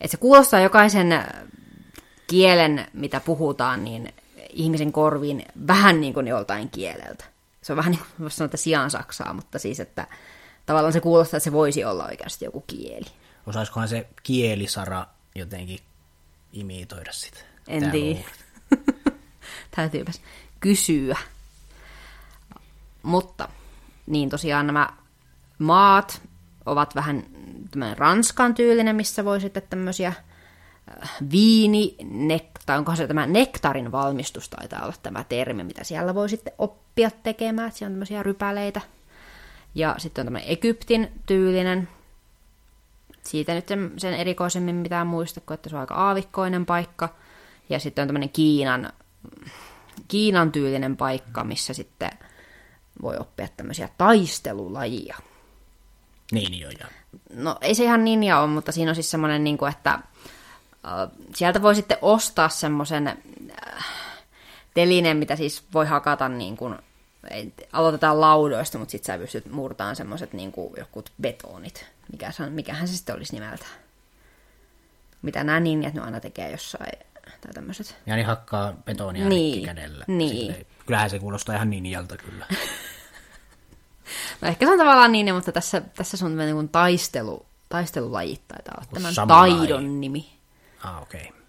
[0.00, 1.24] että se kuulostaa jokaisen
[2.26, 4.14] kielen, mitä puhutaan, niin
[4.52, 7.24] ihmisen korviin vähän niin kuin joltain kieleltä.
[7.62, 10.06] Se on vähän niin kuin, sanoa, että sijaan saksaa, mutta siis, että
[10.66, 13.06] tavallaan se kuulostaa, että se voisi olla oikeasti joku kieli.
[13.46, 15.78] Osaisikohan se kielisara jotenkin
[16.52, 17.49] imitoida sitä?
[17.70, 18.20] En Tää tiedä.
[19.76, 20.22] Täytyypäs
[20.60, 21.18] kysyä.
[23.02, 23.48] Mutta,
[24.06, 24.88] niin tosiaan nämä
[25.58, 26.22] maat
[26.66, 27.26] ovat vähän
[27.70, 34.48] tämmöinen Ranskan tyylinen, missä voi sitten tämmöisiä äh, viini, nektar, onkohan se tämä nektarin valmistus
[34.48, 38.80] taitaa olla tämä termi, mitä siellä voi sitten oppia tekemään, että siellä on tämmöisiä rypäleitä.
[39.74, 41.88] Ja sitten on tämmöinen Egyptin tyylinen,
[43.22, 47.08] siitä nyt sen, sen erikoisemmin mitään muista, kun että se on aika aavikkoinen paikka.
[47.70, 48.92] Ja sitten on tämmöinen Kiinan,
[50.08, 52.10] Kiinan tyylinen paikka, missä sitten
[53.02, 55.16] voi oppia tämmöisiä taistelulajia.
[56.32, 56.86] Niin joo, ja
[57.34, 59.98] No ei se ihan ninja ole, mutta siinä on siis semmoinen, niin kuin, että
[61.34, 63.86] sieltä voi sitten ostaa semmoisen äh,
[64.74, 66.78] telineen, mitä siis voi hakata niin kuin,
[67.72, 71.86] aloitetaan laudoista, mutta sitten sä pystyt murtaan semmoiset niin kuin jokut betonit.
[72.12, 73.66] Mikä mikähän se sitten olisi nimeltä?
[75.22, 76.92] Mitä nämä ninjat nyt aina tekee jossain
[77.40, 77.96] tai tämmöiset.
[78.06, 80.04] Ja niin hakkaa betonia Niin, kädellä.
[80.08, 80.36] niin.
[80.36, 82.46] Silleen, kyllähän se kuulostaa ihan ninjalta kyllä.
[84.40, 87.46] No ehkä se on tavallaan niin, mutta tässä, tässä se on tämmöinen niin kuin taistelu,
[87.68, 89.50] taistelulajit taitaa olla tämän samurai.
[89.50, 90.30] taidon nimi.
[90.84, 91.20] Ah, okei.
[91.28, 91.40] Okay.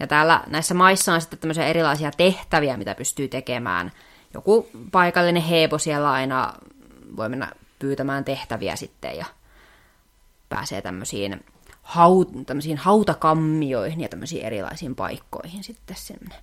[0.00, 3.92] Ja täällä näissä maissa on sitten tämmöisiä erilaisia tehtäviä, mitä pystyy tekemään.
[4.34, 6.54] Joku paikallinen heepo siellä aina
[7.16, 9.24] voi mennä pyytämään tehtäviä sitten ja
[10.48, 11.44] pääsee tämmöisiin,
[11.90, 12.28] haut,
[12.76, 16.34] hautakammioihin ja tämmöisiin erilaisiin paikkoihin sitten sinne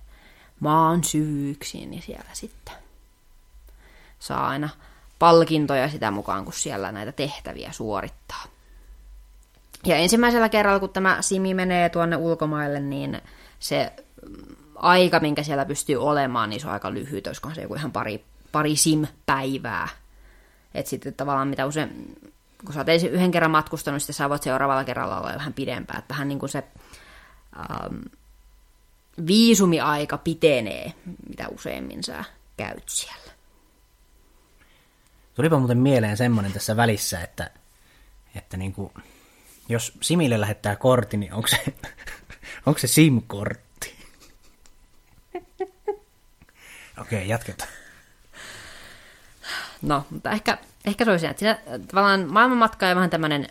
[0.60, 2.74] maan syyksiin, niin siellä sitten
[4.18, 4.68] saa aina
[5.18, 8.44] palkintoja sitä mukaan, kun siellä näitä tehtäviä suorittaa.
[9.86, 13.22] Ja ensimmäisellä kerralla, kun tämä Simi menee tuonne ulkomaille, niin
[13.58, 13.92] se
[14.28, 17.92] mm, aika, minkä siellä pystyy olemaan, niin se on aika lyhyt, olisikohan se joku ihan
[17.92, 19.88] pari, pari sim-päivää.
[20.74, 22.16] Että sitten tavallaan mitä usein,
[22.64, 25.98] kun sä oot ensin yhden kerran matkustanut, sitten sä voit seuraavalla kerralla olla vähän pidempään.
[25.98, 26.64] Että vähän niin kuin se
[27.56, 27.96] ähm,
[29.26, 30.92] viisumiaika pitenee,
[31.28, 32.24] mitä useimmin sä
[32.56, 33.32] käyt siellä.
[35.34, 37.50] Tulipa muuten mieleen semmoinen tässä välissä, että,
[38.34, 38.92] että niin kuin,
[39.68, 41.64] jos Simille lähettää kortti, niin onko se,
[42.66, 43.94] onko se SIM-kortti?
[47.00, 47.70] Okei, okay, jatketaan.
[49.82, 51.58] No, mutta ehkä, ehkä se olisi että siinä
[51.88, 53.48] tavallaan maailmanmatkaaja vähän tämmöinen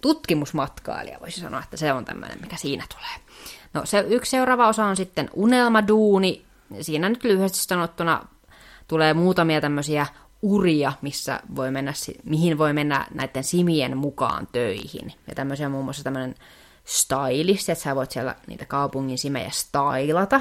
[0.00, 3.40] tutkimusmatkailija, voisi sanoa, että se on tämmöinen, mikä siinä tulee.
[3.74, 6.44] No se yksi seuraava osa on sitten unelmaduuni.
[6.80, 8.26] Siinä nyt lyhyesti sanottuna
[8.88, 10.06] tulee muutamia tämmöisiä
[10.42, 11.92] uria, missä voi mennä,
[12.24, 15.12] mihin voi mennä näiden simien mukaan töihin.
[15.26, 16.34] Ja tämmöisiä muun muassa tämmöinen
[16.84, 20.40] stylist, että sä voit siellä niitä kaupungin simejä stylata.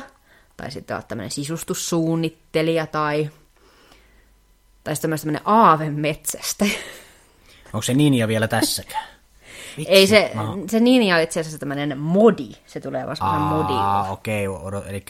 [0.58, 3.30] Tai sitten olla tämmöinen sisustussuunnittelija tai,
[4.84, 6.66] tai sitten myös tämmöinen aavemetsästä.
[7.74, 9.08] Onko se ninja vielä tässäkään?
[9.78, 12.52] Vitsi, Ei se, oon- se ninja on itse asiassa tämmöinen modi.
[12.66, 13.26] Se tulee vasta.
[13.26, 15.06] Aa, okei, okay, eli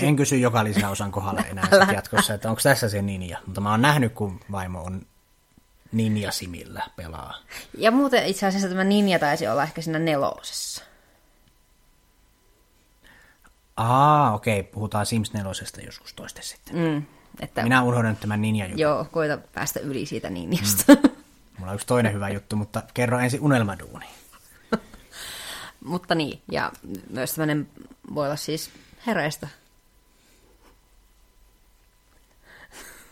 [0.00, 3.38] en kysy joka lisäosan kohdalla enää sit jatkossa, että onko tässä se ninja.
[3.46, 5.02] Mutta mä oon nähnyt, kun vaimo on
[5.92, 7.34] ninja simillä pelaa.
[7.78, 10.84] Ja muuten itse asiassa tämä ninja taisi olla ehkä siinä nelosessa.
[13.76, 15.52] Aa, okei, okay, puhutaan Sims 4
[15.86, 16.76] joskus toiste sitten.
[16.76, 17.02] Mm,
[17.40, 18.78] että, Minä unohdan tämän ninja jutun.
[18.78, 20.94] Joo, koita päästä yli siitä ninjasta.
[20.94, 21.10] Mm.
[21.58, 24.06] Mulla on yksi toinen hyvä juttu, mutta kerro ensin unelmaduuni.
[25.84, 26.72] Mutta niin, ja
[27.10, 27.68] myös tämmöinen
[28.14, 28.70] voi olla siis
[29.06, 29.48] hereistä.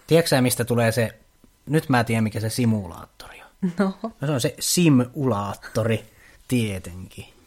[0.07, 1.19] Tiedätkö sä, mistä tulee se,
[1.67, 3.73] nyt mä tiedän mikä se simulaattori on.
[3.79, 3.99] No.
[4.21, 6.05] No se on se simulaattori,
[6.49, 7.38] tietenkin.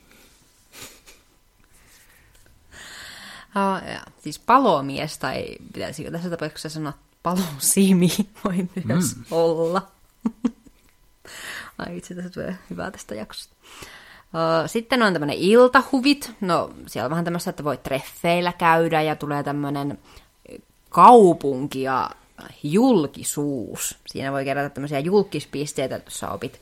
[3.56, 8.10] Ah, ja, siis palomies, tai pitäisikö tässä tapauksessa sanoa palosimi,
[8.46, 9.24] voi myös mm.
[9.32, 9.92] olla.
[11.78, 13.56] Ai itse tässä tulee hyvää tästä jaksosta.
[14.68, 16.32] Sitten on tämmöinen iltahuvit.
[16.42, 20.00] No, siellä on vähän tämmöistä, että voi treffeillä käydä ja tulee tämmöinen
[20.90, 22.10] kaupunki ja
[22.64, 23.98] julkisuus.
[24.08, 26.62] Siinä voi kerätä tämmöisiä julkispisteitä, että jos sä opit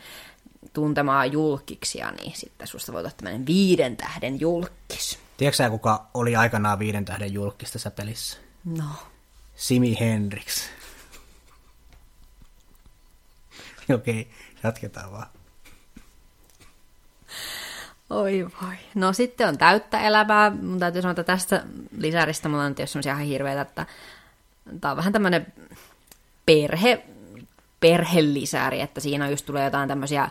[0.73, 5.19] tuntemaan julkiksia, niin sitten susta voi olla tämmöinen viiden tähden julkis.
[5.39, 8.37] Tiedätkö sä, kuka oli aikanaan viiden tähden julkis tässä pelissä?
[8.65, 8.85] No,
[9.55, 10.69] Simi Hendrix.
[13.95, 14.31] Okei,
[14.63, 15.27] jatketaan vaan.
[18.09, 18.75] Oi voi.
[18.95, 20.49] No sitten on täyttä elämää.
[20.49, 21.63] Mun täytyy sanoa, että tästä
[21.97, 23.85] lisäristä mulla on nyt semmoisia ihan hirveitä, että
[24.81, 25.53] tää on vähän tämmöinen
[26.45, 27.05] perhe,
[27.79, 30.29] perhelisäri, että siinä just tulee jotain tämmöisiä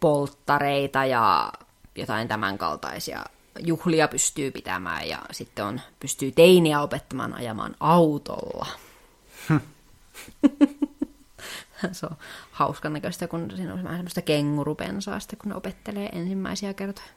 [0.00, 1.52] polttareita ja
[1.94, 3.24] jotain tämän kaltaisia
[3.58, 8.66] juhlia pystyy pitämään ja sitten on, pystyy teiniä opettamaan ajamaan autolla.
[11.92, 12.16] Se on
[12.50, 17.08] hauskan näköistä, kun siinä on vähän semmoista kengurupensaa, sitten kun ne opettelee ensimmäisiä kertoja.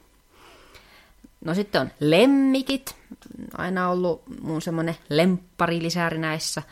[1.44, 2.96] No sitten on lemmikit,
[3.58, 6.62] aina ollut mun semmoinen lempparilisääri näissä.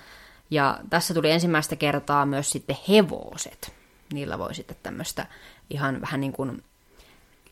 [0.51, 3.75] Ja tässä tuli ensimmäistä kertaa myös sitten hevoset.
[4.13, 5.27] Niillä voi sitten tämmöistä
[5.71, 6.63] ihan vähän niin kuin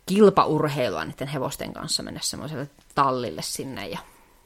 [0.09, 3.89] kilpaurheilua niiden hevosten kanssa mennä semmoiselle tallille sinne.
[3.89, 3.99] Ja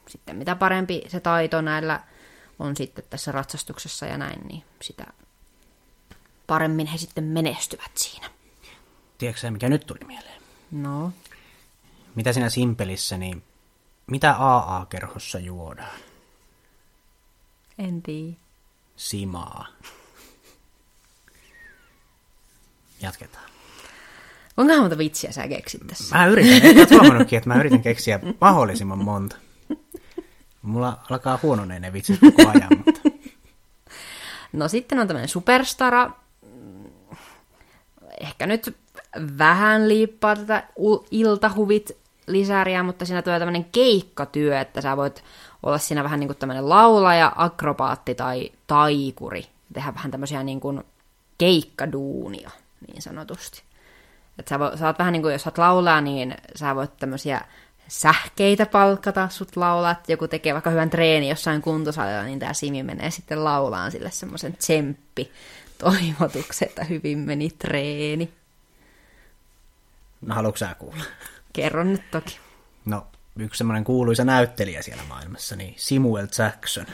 [0.07, 2.03] sitten mitä parempi se taito näillä
[2.59, 5.05] on sitten tässä ratsastuksessa ja näin, niin sitä
[6.47, 8.29] paremmin he sitten menestyvät siinä.
[9.17, 10.41] Tiedätkö mikä nyt tuli mieleen?
[10.71, 11.11] No,
[12.15, 13.43] Mitä siinä Simpelissä, niin
[14.07, 15.99] mitä AA-kerhossa juodaan?
[17.77, 18.35] en tiedä.
[18.95, 19.67] Simaa.
[23.01, 23.52] Jatketaan.
[24.55, 26.17] Kuinka monta vitsiä sä keksit tässä?
[26.17, 29.35] Mä yritän, et huomannutkin, että mä yritän keksiä mahdollisimman monta.
[30.61, 33.01] Mulla alkaa huononeen ne vitsit koko ajan, mutta...
[34.53, 36.11] No sitten on tämmöinen superstara.
[38.21, 38.77] Ehkä nyt
[39.37, 40.63] vähän liippaa tätä
[41.11, 45.23] iltahuvit lisäriä, mutta siinä tulee tämmöinen keikkatyö, että sä voit
[45.63, 49.45] olla siinä vähän niin kuin tämmöinen laulaja, akrobaatti tai taikuri.
[49.73, 50.83] Tehdä vähän tämmöisiä niin kuin
[51.37, 52.51] keikkaduunia,
[52.87, 53.63] niin sanotusti.
[54.39, 56.97] Että sä, vo, sä oot vähän niin kuin, jos sä oot laulaa, niin sä voit
[56.97, 57.41] tämmöisiä
[57.87, 63.11] sähkeitä palkata, sut laulat, joku tekee vaikka hyvän treeni jossain kuntosalilla, niin tämä Simi menee
[63.11, 65.31] sitten laulaan sille semmoisen tsemppi
[65.77, 68.33] toivotuksen, että hyvin meni treeni.
[70.21, 71.03] No haluatko sä kuulla?
[71.53, 72.39] Kerron nyt toki.
[72.85, 73.07] No,
[73.39, 76.85] yksi semmoinen kuuluisa näyttelijä siellä maailmassa, niin Samuel Jackson.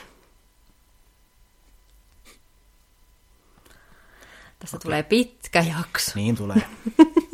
[4.60, 4.80] Tästä okay.
[4.84, 6.12] tulee pitkä jakso.
[6.15, 6.62] Niin tulee.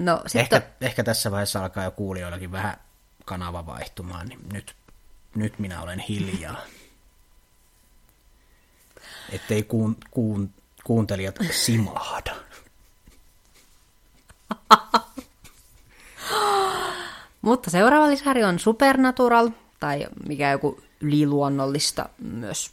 [0.00, 0.40] no, sitten...
[0.40, 2.76] ehkä, ehkä tässä vaiheessa alkaa jo kuulijoillakin vähän
[3.24, 4.74] kanava vaihtumaan, niin nyt,
[5.34, 6.60] nyt minä olen hiljaa.
[9.32, 10.50] Ettei kuun, kuun,
[10.84, 12.36] kuuntelijat simahda.
[17.42, 22.72] Mutta seuraava lisäri on Supernatural, tai mikä joku yliluonnollista myös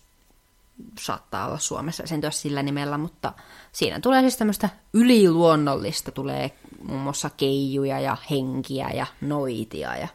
[1.00, 3.34] saattaa olla Suomessa esiintyä sillä nimellä, mutta
[3.72, 6.52] siinä tulee siis tämmöistä yliluonnollista, tulee
[6.84, 10.08] muun muassa keijuja ja henkiä ja noitia ja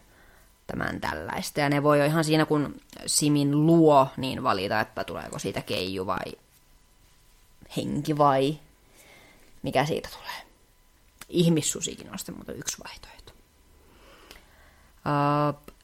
[0.67, 1.61] tämän tällaista.
[1.61, 6.07] Ja ne voi jo ihan siinä, kun Simin luo, niin valita, että tuleeko siitä keiju
[6.07, 6.33] vai
[7.77, 8.59] henki vai
[9.63, 10.43] mikä siitä tulee.
[11.29, 13.33] Ihmissusikin on sitten mutta yksi vaihtoehto.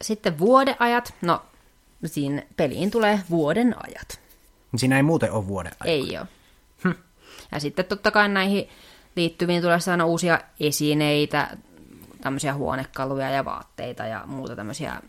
[0.03, 1.15] Sitten vuodeajat.
[1.23, 1.43] No,
[2.07, 4.28] siinä peliin tulee vuoden ajat.
[4.77, 5.93] Siinä ei muuten ole vuoden aikoja.
[5.93, 6.29] Ei ole.
[6.85, 7.03] Hm.
[7.53, 8.69] Ja sitten totta kai näihin
[9.17, 11.57] liittyviin tulee aina uusia esineitä,
[12.21, 15.03] tämmöisiä huonekaluja ja vaatteita ja muuta tämmöisiä,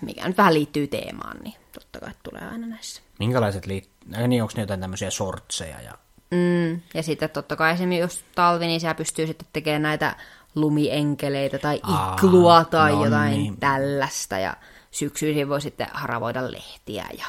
[0.00, 3.02] mikä nyt vähän liittyy teemaan, niin totta kai tulee aina näissä.
[3.18, 4.26] Minkälaiset liittyy?
[4.28, 5.80] Niin onko ne jotain tämmöisiä sortseja?
[5.80, 5.92] Ja...
[6.30, 10.16] Mm, ja sitten totta kai esimerkiksi jos talvi, niin siellä pystyy sitten tekemään näitä
[10.54, 13.56] lumienkeleitä tai iklua Aa, tai no jotain niin.
[13.56, 14.38] tällaista.
[14.38, 14.56] Ja
[14.90, 17.26] syksyisin voi sitten haravoida lehtiä ja.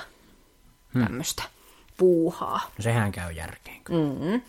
[1.05, 1.43] Tämmöistä
[1.97, 2.71] puuhaa.
[2.77, 3.81] No sehän käy järkeen.
[3.89, 4.41] Mm.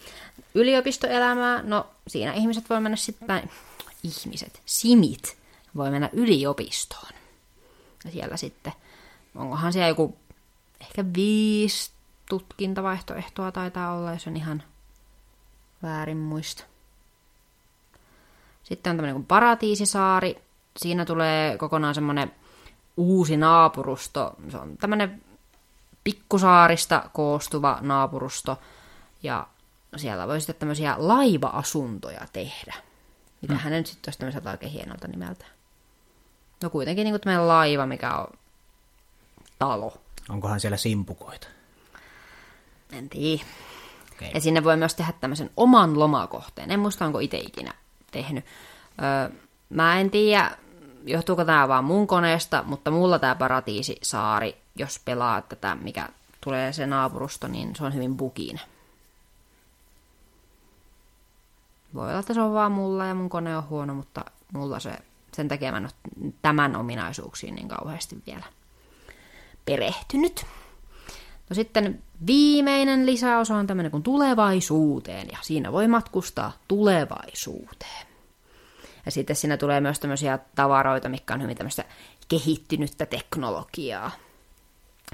[0.54, 3.50] Yliopistoelämää, no siinä ihmiset voi mennä sitten,
[4.02, 5.36] ihmiset, simit,
[5.76, 7.12] voi mennä yliopistoon.
[8.04, 8.72] Ja siellä sitten,
[9.34, 10.16] onkohan siellä joku
[10.80, 11.90] ehkä viisi
[12.28, 14.62] tutkintavaihtoehtoa taitaa olla, jos on ihan
[15.82, 16.64] väärin muista.
[18.62, 20.42] Sitten on tämmöinen kuin Paratiisisaari.
[20.76, 22.32] Siinä tulee kokonaan semmoinen
[22.96, 24.34] uusi naapurusto.
[24.48, 25.22] Se on tämmöinen
[26.08, 28.58] pikkusaarista koostuva naapurusto.
[29.22, 29.46] Ja
[29.96, 32.74] siellä voi sitten tämmöisiä laiva-asuntoja tehdä.
[33.42, 33.70] Mitä hmm.
[33.70, 35.44] nyt sitten olisi tämmöiseltä oikein hienolta nimeltä.
[36.62, 38.26] No kuitenkin niin kuin tämmöinen laiva, mikä on
[39.58, 39.96] talo.
[40.28, 41.48] Onkohan siellä simpukoita?
[42.92, 43.44] En tiedä.
[44.12, 44.28] Okay.
[44.34, 46.70] Ja sinne voi myös tehdä tämmöisen oman lomakohteen.
[46.70, 47.72] En muista, onko itse ikinä
[48.10, 48.44] tehnyt.
[49.02, 49.36] Öö,
[49.70, 50.50] mä en tiedä,
[51.04, 56.08] johtuuko tämä vaan mun koneesta, mutta mulla tämä Paratiisisaari, jos pelaa tätä, mikä
[56.40, 58.60] tulee se naapurusto, niin se on hyvin bugine.
[61.94, 64.98] Voi olla, että se on vaan mulla ja mun kone on huono, mutta mulla se,
[65.32, 68.44] sen takia mä en ole tämän ominaisuuksiin niin kauheasti vielä
[69.64, 70.46] perehtynyt.
[71.50, 78.06] No sitten viimeinen lisäosa on tämmöinen kuin tulevaisuuteen, ja siinä voi matkustaa tulevaisuuteen.
[79.06, 81.84] Ja sitten siinä tulee myös tämmöisiä tavaroita, mikä on hyvin tämmöistä
[82.28, 84.10] kehittynyttä teknologiaa.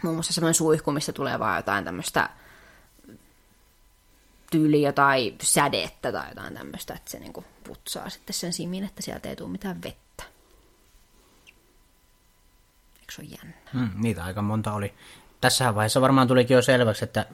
[0.02, 2.30] Muun muassa semmoinen suihku, missä tulee vaan jotain tämmöistä
[4.50, 9.28] tyyli jotain sädettä tai jotain tämmöistä, että se niinku putsaa sitten sen simin, että sieltä
[9.28, 10.24] ei tule mitään vettä.
[13.00, 13.57] Eikö se ole jännä?
[13.72, 14.94] Hmm, niitä aika monta oli.
[15.40, 17.26] Tässä vaiheessa varmaan tulikin jo selväksi, että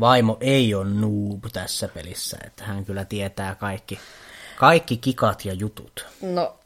[0.00, 3.98] vaimo ei ole noob tässä pelissä, että hän kyllä tietää kaikki
[4.56, 6.06] kaikki kikat ja jutut.
[6.22, 6.58] No,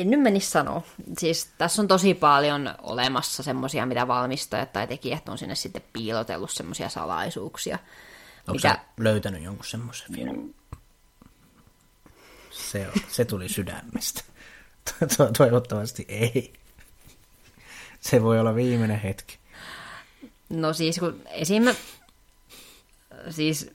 [0.00, 0.82] en nyt menisi sanoa.
[1.18, 6.50] Siis tässä on tosi paljon olemassa semmoisia, mitä valmistajat tai tekijät on sinne sitten piilotellut
[6.50, 7.78] semmoisia salaisuuksia.
[8.38, 8.78] Onko mikä...
[8.96, 10.32] löytänyt jonkun semmoisen vielä?
[10.32, 10.54] Mm.
[12.50, 14.22] Se, se tuli sydämestä.
[15.38, 16.52] Toivottavasti ei.
[18.00, 19.38] Se voi olla viimeinen hetki.
[20.48, 21.62] No siis kun esim.
[23.30, 23.70] Siis,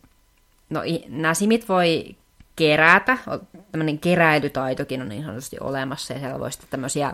[0.69, 2.15] no nämä simit voi
[2.61, 3.17] kerätä.
[3.71, 7.13] Tämmöinen keräilytaitokin on niin sanotusti olemassa ja siellä voi sitten tämmöisiä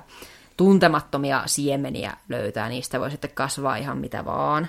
[0.58, 2.70] tuntemattomia siemeniä löytää.
[2.70, 4.68] Niistä voi sitten kasvaa ihan mitä vaan.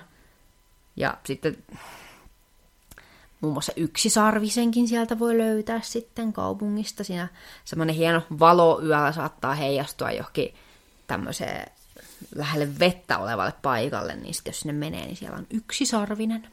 [0.97, 1.57] Ja sitten
[3.41, 7.05] muun muassa yksisarvisenkin sieltä voi löytää sitten kaupungista.
[7.05, 7.29] Siinä
[7.65, 10.55] semmoinen hieno valo yöllä saattaa heijastua johonkin
[11.07, 11.71] tämmöiseen
[12.35, 16.49] lähelle vettä olevalle paikalle, niin sitten jos sinne menee, niin siellä on yksisarvinen.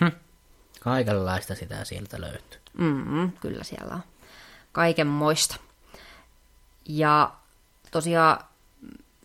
[0.00, 0.23] Hm.
[0.84, 2.60] Kaikenlaista sitä sieltä löytyy.
[2.78, 4.02] Mm, kyllä siellä on
[4.72, 5.56] kaikenmoista.
[6.88, 7.32] Ja
[7.90, 8.38] tosiaan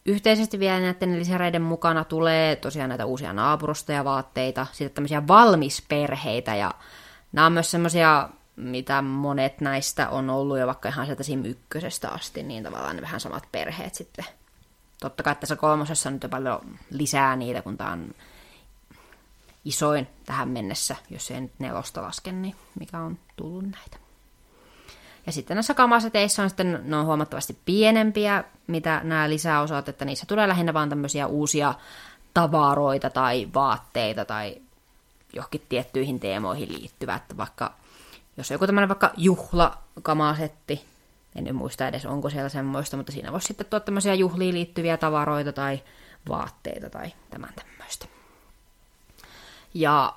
[0.06, 6.72] yhteisesti vielä näiden lisäreiden mukana tulee tosiaan näitä uusia naapurustajavaatteita, sitten tämmöisiä valmisperheitä ja
[7.32, 12.10] nämä on myös semmoisia, mitä monet näistä on ollut jo vaikka ihan sieltä Sim ykkösestä
[12.10, 14.26] asti, niin tavallaan ne vähän samat perheet sitten.
[15.02, 18.16] Totta kai tässä kolmosessa on nyt jo paljon lisää niitä, kun tämä on
[19.70, 23.98] isoin tähän mennessä, jos ei nyt nelosta laske, niin mikä on tullut näitä.
[25.26, 30.26] Ja sitten näissä kamaseteissa on sitten, ne on huomattavasti pienempiä, mitä nämä lisäosat, että niissä
[30.26, 31.74] tulee lähinnä vaan tämmöisiä uusia
[32.34, 34.56] tavaroita tai vaatteita tai
[35.34, 37.74] johonkin tiettyihin teemoihin liittyvät, vaikka
[38.38, 40.86] jos on joku tämmöinen vaikka juhlakamasetti,
[41.36, 44.98] en nyt muista edes onko siellä semmoista, mutta siinä voisi sitten tuoda tämmöisiä juhliin liittyviä
[44.98, 45.80] tavaroita tai
[46.30, 47.79] vaatteita tai tämän tämmöistä.
[49.74, 50.14] Ja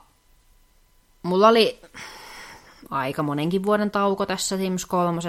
[1.23, 1.81] mulla oli
[2.91, 5.21] aika monenkin vuoden tauko tässä Sims 3,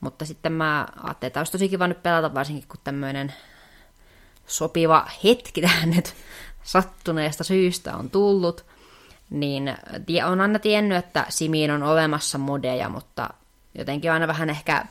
[0.00, 3.34] mutta sitten mä ajattelin, että olisi tosi kiva nyt pelata, varsinkin kun tämmöinen
[4.46, 6.14] sopiva hetki tähän nyt
[6.62, 8.64] sattuneesta syystä on tullut.
[9.30, 9.74] Niin
[10.26, 13.30] on aina tiennyt, että Simiin on olemassa modeja, mutta
[13.74, 14.84] jotenkin aina vähän ehkä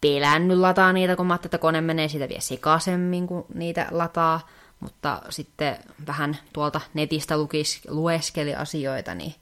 [0.00, 4.48] pelännyt lataa niitä, kun mä ajattelin, että kone menee siitä vielä sekaisemmin, kun niitä lataa.
[4.80, 9.34] Mutta sitten vähän tuolta netistä lukis, lueskeli asioita, niin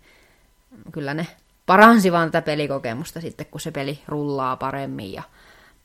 [0.92, 1.26] kyllä ne
[1.66, 5.12] paransi vaan tätä pelikokemusta sitten, kun se peli rullaa paremmin.
[5.12, 5.22] Ja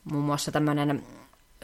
[0.03, 1.03] muun muassa tämmöinen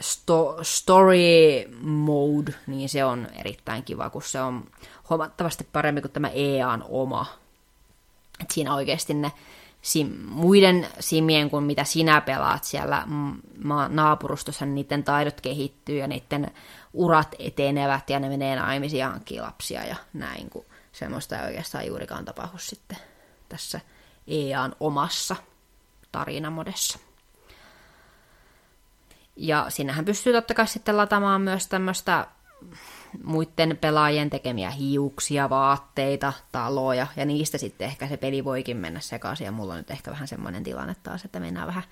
[0.02, 4.64] sto- story mode, niin se on erittäin kiva, kun se on
[5.10, 7.26] huomattavasti parempi kuin tämä EAN oma.
[8.40, 9.32] Et siinä oikeasti ne
[9.82, 13.02] sim- muiden simien kuin mitä sinä pelaat siellä
[13.64, 16.50] ma- naapurustossa, niin niiden taidot kehittyy ja niiden
[16.96, 21.86] urat etenevät ja ne menee naimisiin ja hankkii lapsia ja näin, kun semmoista ei oikeastaan
[21.86, 22.98] juurikaan tapahdu sitten
[23.48, 23.80] tässä
[24.26, 25.36] EAN omassa
[26.12, 26.98] tarinamodessa.
[29.36, 32.26] Ja sinähän pystyy totta kai sitten lataamaan myös tämmöistä
[33.24, 39.44] muiden pelaajien tekemiä hiuksia, vaatteita, taloja, ja niistä sitten ehkä se peli voikin mennä sekaisin,
[39.44, 41.84] ja mulla on nyt ehkä vähän semmoinen tilanne taas, että mennään vähän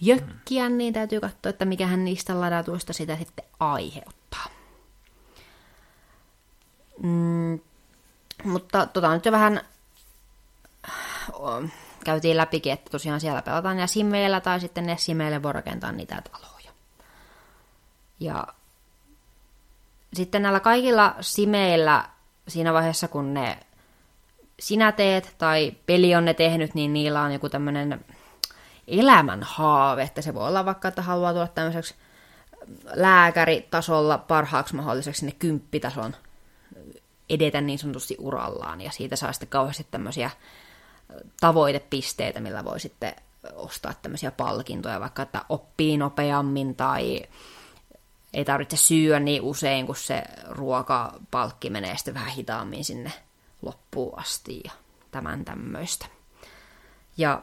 [0.00, 4.15] jökkiä, niin täytyy katsoa, että mikähän niistä ladatuista sitä sitten aiheuttaa.
[7.02, 7.60] Mm,
[8.44, 9.60] mutta tota nyt jo vähän
[12.04, 16.22] käytiin läpikin, että tosiaan siellä pelataan ja simeillä tai sitten ne simeille voi rakentaa niitä
[16.32, 16.70] taloja.
[18.20, 18.46] Ja
[20.14, 22.08] sitten näillä kaikilla simeillä
[22.48, 23.58] siinä vaiheessa, kun ne
[24.60, 28.04] sinä teet tai peli on ne tehnyt, niin niillä on joku tämmöinen
[28.88, 31.94] elämänhaave, että se voi olla vaikka, että haluaa tulla tämmöiseksi
[32.94, 36.16] lääkäritasolla parhaaksi mahdolliseksi sinne kymppitason
[37.30, 40.30] edetä niin sanotusti urallaan, ja siitä saa sitten kauheasti tämmöisiä
[41.40, 43.14] tavoitepisteitä, millä voi sitten
[43.54, 47.22] ostaa tämmöisiä palkintoja, vaikka että oppii nopeammin tai
[48.34, 53.12] ei tarvitse syödä niin usein, kun se ruokapalkki menee sitten vähän hitaammin sinne
[53.62, 54.70] loppuun asti ja
[55.10, 56.06] tämän tämmöistä.
[57.16, 57.42] Ja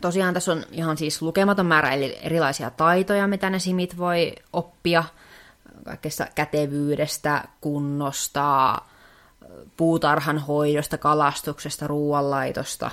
[0.00, 1.90] tosiaan tässä on ihan siis lukematon määrä
[2.22, 5.04] erilaisia taitoja, mitä ne simit voi oppia,
[5.84, 8.78] kaikesta kätevyydestä, kunnosta,
[9.76, 12.90] puutarhan hoidosta, kalastuksesta, ruoanlaitosta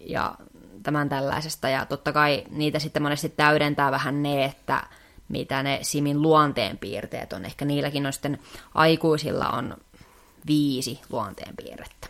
[0.00, 0.34] ja
[0.82, 1.68] tämän tällaisesta.
[1.68, 4.82] Ja totta kai niitä sitten monesti täydentää vähän ne, että
[5.28, 7.44] mitä ne Simin luonteenpiirteet on.
[7.44, 8.38] Ehkä niilläkin on sitten
[8.74, 9.76] aikuisilla on
[10.46, 12.08] viisi luonteenpiirrettä.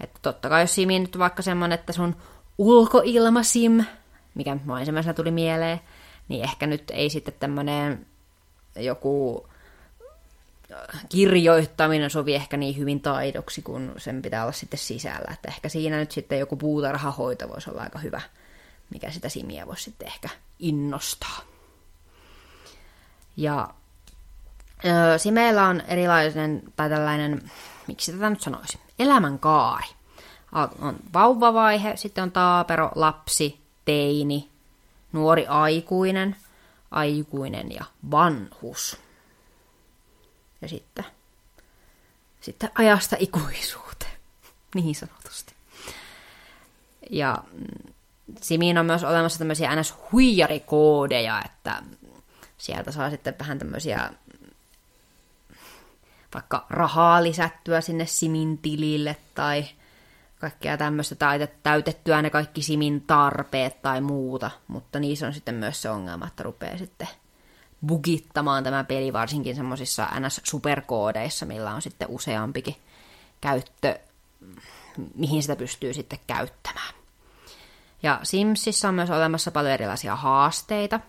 [0.00, 2.16] Että totta kai jos Simi nyt vaikka semmoinen, että sun
[2.58, 3.84] ulkoilma Sim,
[4.34, 5.80] mikä mua ensimmäisenä tuli mieleen,
[6.30, 8.06] niin ehkä nyt ei sitten tämmöinen
[8.76, 9.46] joku
[11.08, 15.32] kirjoittaminen sovi ehkä niin hyvin taidoksi, kun sen pitää olla sitten sisällä.
[15.32, 18.20] Että ehkä siinä nyt sitten joku puutarhahoito voisi olla aika hyvä,
[18.90, 20.28] mikä sitä simiä voisi sitten ehkä
[20.58, 21.40] innostaa.
[23.36, 23.74] Ja
[25.16, 27.50] simeillä on erilainen, tai tällainen,
[27.86, 29.86] miksi tätä nyt sanoisi, elämänkaari.
[30.52, 34.49] On vauvavaihe, sitten on taapero, lapsi, teini,
[35.12, 36.36] nuori aikuinen,
[36.90, 38.96] aikuinen ja vanhus
[40.62, 41.04] ja sitten,
[42.40, 44.18] sitten ajasta ikuisuuteen,
[44.74, 45.54] niin sanotusti.
[47.10, 47.92] Ja mm,
[48.40, 49.94] Simiin on myös olemassa tämmöisiä ns.
[50.12, 51.82] huijarikoodeja, että
[52.58, 54.10] sieltä saa sitten vähän tämmöisiä
[56.34, 59.64] vaikka rahaa lisättyä sinne Simin tilille tai
[60.40, 65.82] kaikkea tämmöistä, tai täytettyä ne kaikki Simin tarpeet tai muuta, mutta niissä on sitten myös
[65.82, 67.08] se ongelma, että rupeaa sitten
[67.86, 72.76] bugittamaan tämä peli, varsinkin semmoisissa NS-superkoodeissa, millä on sitten useampikin
[73.40, 73.98] käyttö,
[75.14, 76.94] mihin sitä pystyy sitten käyttämään.
[78.02, 81.00] Ja Simsissä on myös olemassa paljon erilaisia haasteita.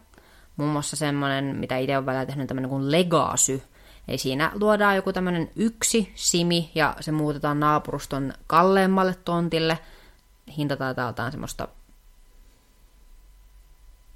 [0.57, 3.63] Muun muassa semmoinen, mitä itse olen välillä tehnyt, tämmöinen kuin Legacy.
[4.07, 9.79] Eli siinä luodaan joku tämmöinen yksi simi ja se muutetaan naapuruston kalleimmalle tontille.
[10.57, 11.67] Hinta taitaa olla semmoista,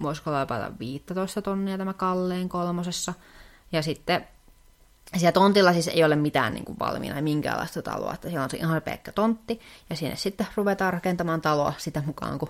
[0.01, 3.13] voisiko olla jopa 15 tonnia tämä kalleen kolmosessa.
[3.71, 4.27] Ja sitten
[5.17, 8.57] siellä tontilla siis ei ole mitään niin kuin valmiina, minkäänlaista taloa, että siellä on se
[8.57, 9.59] ihan pelkkä tontti,
[9.89, 12.49] ja sinne sitten ruvetaan rakentamaan taloa sitä mukaan, kun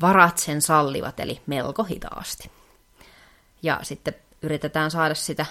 [0.00, 2.50] varat sen sallivat, eli melko hitaasti.
[3.62, 5.46] Ja sitten yritetään saada sitä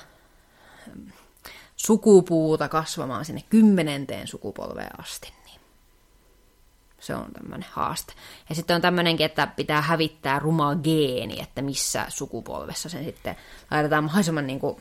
[1.75, 5.33] sukupuuta kasvamaan sinne kymmenenteen sukupolveen asti.
[5.45, 5.61] Niin
[6.99, 8.13] se on tämmöinen haaste.
[8.49, 13.35] Ja sitten on tämmöinenkin, että pitää hävittää ruma geeni, että missä sukupolvessa sen sitten
[13.71, 14.77] laitetaan mahdollisimman niin kuin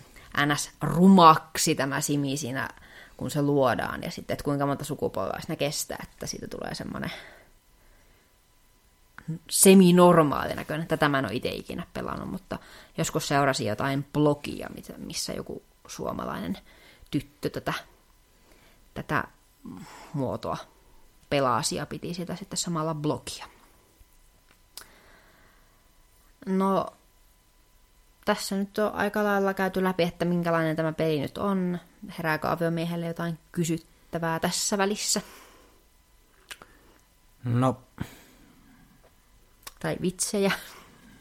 [0.46, 0.70] ns.
[0.82, 2.68] rumaksi tämä simi siinä,
[3.16, 4.02] kun se luodaan.
[4.02, 7.12] Ja sitten, että kuinka monta sukupolvea siinä kestää, että siitä tulee semmoinen
[9.50, 10.86] semi-normaali näköinen.
[10.86, 12.58] Tätä mä en ole itse ikinä pelannut, mutta
[12.98, 16.58] joskus seurasin jotain blogia, missä joku suomalainen
[17.10, 17.72] tyttö tätä,
[18.94, 19.24] tätä
[20.14, 20.56] muotoa
[21.30, 23.46] pelasi ja piti sitä sitten samalla blogia.
[26.46, 26.86] No,
[28.24, 31.78] tässä nyt on aika lailla käyty läpi, että minkälainen tämä peli nyt on.
[32.18, 35.20] Herääkö aviomiehelle jotain kysyttävää tässä välissä?
[37.44, 37.80] No,
[39.80, 40.52] Tai vitsejä?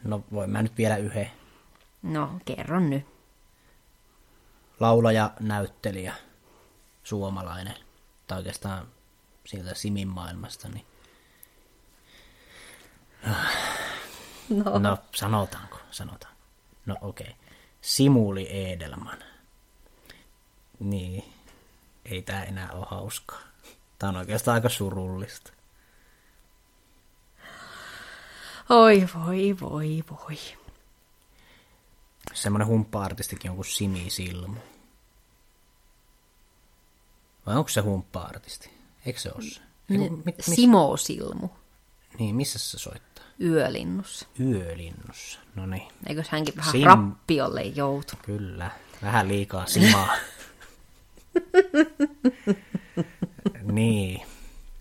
[0.03, 1.31] no voin mä nyt vielä yhden.
[2.03, 3.05] No, kerron nyt.
[4.81, 6.13] Laulaja, näyttelijä,
[7.03, 7.75] suomalainen,
[8.27, 8.87] tai oikeastaan
[9.45, 10.85] sieltä Simin maailmasta, niin
[14.49, 14.79] No.
[14.79, 16.41] no sanotaanko, sanotaanko.
[16.85, 17.27] No okei.
[17.27, 17.39] Okay.
[17.81, 19.17] Simuli Edelman.
[20.79, 21.33] Niin,
[22.05, 23.41] ei tää enää ole hauskaa.
[23.99, 25.53] Tää on oikeastaan aika surullista.
[28.69, 30.37] Oi voi, voi, voi.
[32.33, 34.70] Semmonen humppa-artistikin on kuin Simi Silmu.
[37.45, 38.71] Vai onko se humppa-artisti?
[39.05, 39.61] Eikö se ole se?
[39.89, 41.49] Eiku, mit, mis, Simo Silmu,
[42.19, 43.25] niin, missä se soittaa?
[43.41, 44.27] yölinnussa.
[44.39, 45.39] Yölinnussa.
[45.55, 48.13] No niin, Eikös hänkin vähän Sim- rappiolle joutu?
[48.21, 48.71] kyllä.
[49.01, 50.13] Vähän liikaa simaa.
[53.71, 54.21] niin.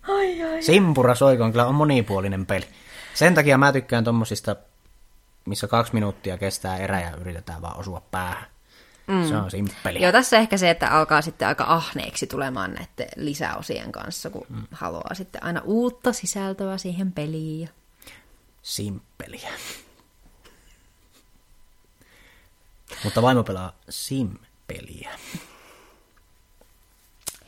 [0.08, 0.62] Ai, ai.
[0.62, 2.66] Simpura soikoon kyllä on monipuolinen peli.
[3.14, 4.56] Sen takia mä tykkään tommosista,
[5.46, 8.46] missä kaksi minuuttia kestää erä ja yritetään vaan osua päähän.
[9.10, 9.28] Mm.
[9.28, 10.02] Se on simppeli.
[10.02, 14.62] Joo, tässä ehkä se, että alkaa sitten aika ahneeksi tulemaan näiden lisäosien kanssa, kun mm.
[14.70, 17.70] haluaa sitten aina uutta sisältöä siihen peliin.
[18.62, 19.48] Simppeliä.
[23.04, 25.10] Mutta vaimo pelaa simpeliä.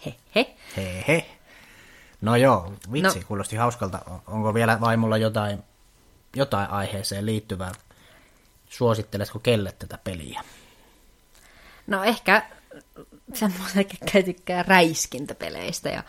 [0.07, 0.55] He he.
[0.77, 1.31] He he.
[2.21, 3.25] No joo, vitsi, no.
[3.29, 3.99] kuulosti hauskalta.
[4.11, 5.63] On- Onko vielä vaimolla jotain,
[6.37, 7.73] jotain aiheeseen liittyvää?
[8.69, 10.43] Suositteletko kelle tätä peliä?
[11.87, 12.43] No ehkä
[13.35, 16.03] semmoinen, ketkä tykkää räiskintäpeleistä ja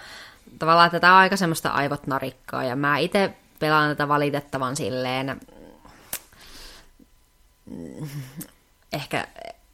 [0.59, 5.39] tavallaan tätä on aika semmoista aivot narikkaa ja mä itse pelaan tätä valitettavan silleen
[7.65, 8.09] mm,
[8.93, 9.27] ehkä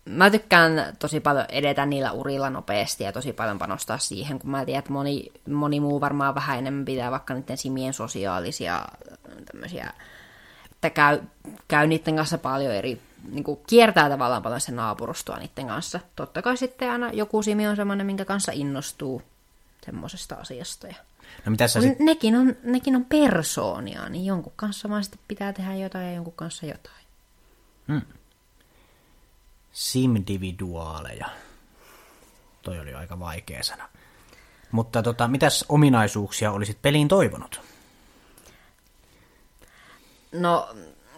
[0.09, 4.65] mä tykkään tosi paljon edetä niillä urilla nopeasti ja tosi paljon panostaa siihen, kun mä
[4.65, 8.85] tiedän, että moni, moni muu varmaan vähän enemmän pitää vaikka niiden simien sosiaalisia
[9.51, 9.93] tämmöisiä,
[10.79, 11.21] että käy,
[11.67, 13.01] käy niiden kanssa paljon eri,
[13.31, 15.99] niin kuin kiertää tavallaan paljon se naapurustoa niiden kanssa.
[16.15, 19.21] Totta kai sitten aina joku simi on semmoinen, minkä kanssa innostuu
[19.85, 20.87] semmoisesta asiasta.
[20.87, 20.95] Ja
[21.45, 25.53] No mitä sä sit, nekin, on, nekin on persoonia, niin jonkun kanssa vaan sitten pitää
[25.53, 27.05] tehdä jotain ja jonkun kanssa jotain.
[29.71, 31.29] simdividuaaleja?
[32.61, 33.89] Toi oli aika vaikea sana.
[34.71, 37.61] Mutta tota, mitäs ominaisuuksia olisit peliin toivonut?
[40.31, 40.69] No,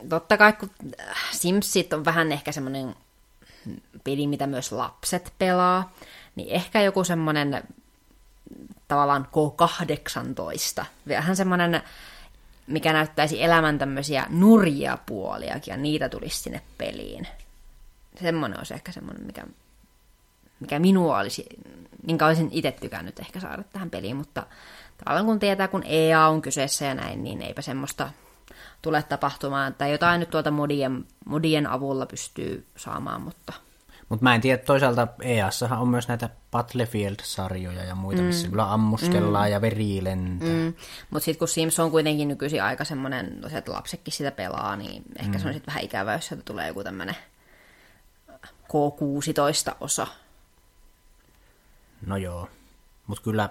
[0.09, 2.95] totta kai kun äh, Simsit on vähän ehkä semmoinen
[4.03, 5.91] peli, mitä myös lapset pelaa,
[6.35, 7.63] niin ehkä joku semmoinen
[8.87, 11.81] tavallaan K18, vähän semmoinen,
[12.67, 17.27] mikä näyttäisi elämän tämmöisiä nurjia puoliakin, ja niitä tulisi sinne peliin.
[18.21, 19.45] Semmoinen olisi ehkä semmoinen, mikä,
[20.59, 21.45] mikä minua olisi,
[22.03, 24.45] minkä olisin itse tykännyt ehkä saada tähän peliin, mutta
[24.97, 28.09] tavallaan kun tietää, kun EA on kyseessä ja näin, niin eipä semmoista
[28.81, 33.53] tule tapahtumaan, että jotain nyt tuolta modien, modien avulla pystyy saamaan, mutta
[34.09, 39.47] Mutta mä en tiedä, toisaalta EASsahan on myös näitä Battlefield-sarjoja ja muita, missä kyllä ammustellaan
[39.47, 39.51] mm.
[39.51, 40.49] ja veri lentää.
[40.49, 40.55] Mm.
[40.55, 40.73] Mm.
[41.09, 45.37] Mutta sitten kun Sims on kuitenkin nykyisin aika semmoinen, että lapsetkin sitä pelaa, niin ehkä
[45.37, 45.41] mm.
[45.41, 47.15] se on sitten vähän ikävää, jos sieltä tulee joku tämmöinen
[48.67, 50.07] K16-osa.
[52.05, 52.49] No joo,
[53.07, 53.49] mutta kyllä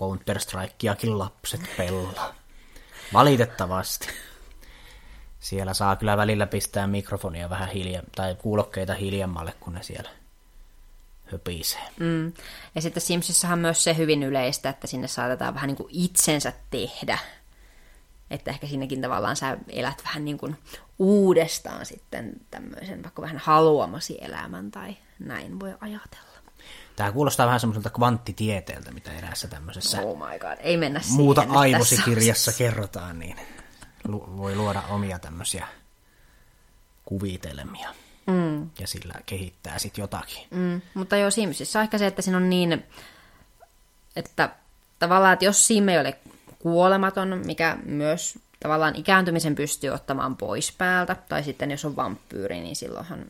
[0.00, 2.34] Counter-Strikeakin lapset pelaa.
[3.12, 4.08] Valitettavasti.
[5.40, 10.10] Siellä saa kyllä välillä pistää mikrofonia vähän hiljaa, tai kuulokkeita hiljemmalle, kun ne siellä
[11.32, 11.88] höpisee.
[12.00, 12.32] Mm.
[12.74, 17.18] Ja sitten Simsissahan myös se hyvin yleistä, että sinne saatetaan vähän niin kuin itsensä tehdä.
[18.30, 20.56] Että ehkä siinäkin tavallaan sä elät vähän niin kuin
[20.98, 26.28] uudestaan sitten tämmöisen vaikka vähän haluamasi elämän tai näin voi ajatella.
[26.96, 31.46] Tämä kuulostaa vähän semmoiselta kvanttitieteeltä, mitä eräässä tämmöisessä Oh my god, ei mennä siihen muuta
[31.48, 33.36] aivosikirjassa kerrotaan, niin
[34.36, 35.66] voi luoda omia tämmöisiä
[37.04, 37.94] kuvitelmia.
[38.26, 38.70] Mm.
[38.78, 40.46] Ja sillä kehittää sitten jotakin.
[40.50, 42.84] Mm, mutta joo, Simsissä on ehkä se, että siinä on niin,
[44.16, 44.50] että
[44.98, 46.18] tavallaan, että jos Sim ei ole
[46.58, 52.76] kuolematon, mikä myös tavallaan ikääntymisen pystyy ottamaan pois päältä, tai sitten jos on vampyyri, niin
[52.76, 53.26] silloinhan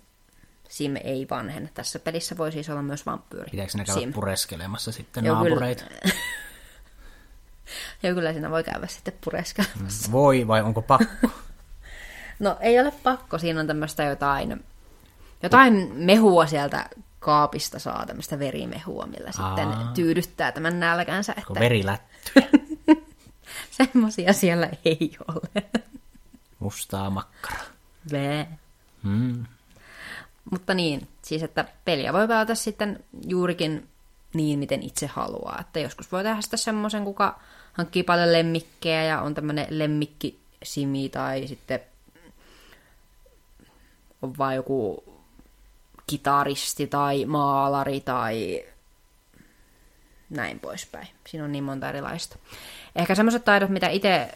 [0.69, 1.71] Sim ei vanhene.
[1.75, 3.51] Tässä pelissä voi siis olla myös vampyyri.
[3.51, 4.12] Pitääkö ne käydä Sim.
[4.12, 5.66] pureskelemassa sitten Joo, kyllä.
[8.03, 10.12] Joo, kyllä siinä voi käydä sitten pureskelemassa.
[10.12, 11.31] Voi vai onko pakko?
[12.39, 14.64] No ei ole pakko, siinä on tämmöistä jotain,
[15.43, 19.91] jotain mehua sieltä kaapista saa, tämmöistä verimehua, millä sitten Aa.
[19.95, 22.47] tyydyttää tämän nälkänsä, että verilättyjä?
[23.79, 25.64] semmoisia siellä ei ole.
[26.59, 27.61] Mustaa makkara.
[28.12, 28.49] Vee.
[29.03, 29.47] Mm.
[30.51, 33.89] Mutta niin, siis että peliä voi pelata sitten juurikin
[34.35, 35.59] niin, miten itse haluaa.
[35.61, 37.41] Että joskus voi tehdä sitten semmoisen, kuka
[37.72, 41.81] hankkii paljon lemmikkejä ja on tämmöinen lemmikkisimi tai sitten
[44.22, 45.05] on vaan joku
[46.07, 48.64] kitaristi tai maalari tai
[50.31, 51.09] näin poispäin.
[51.26, 52.37] Siinä on niin monta erilaista.
[52.97, 54.35] Ehkä semmoiset taidot, mitä itse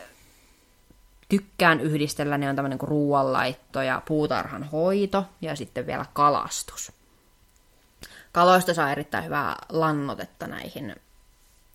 [1.28, 6.92] tykkään yhdistellä, niin on tämmöinen kuin ruoanlaitto ja puutarhan hoito ja sitten vielä kalastus.
[8.32, 10.96] Kaloista saa erittäin hyvää lannotetta näihin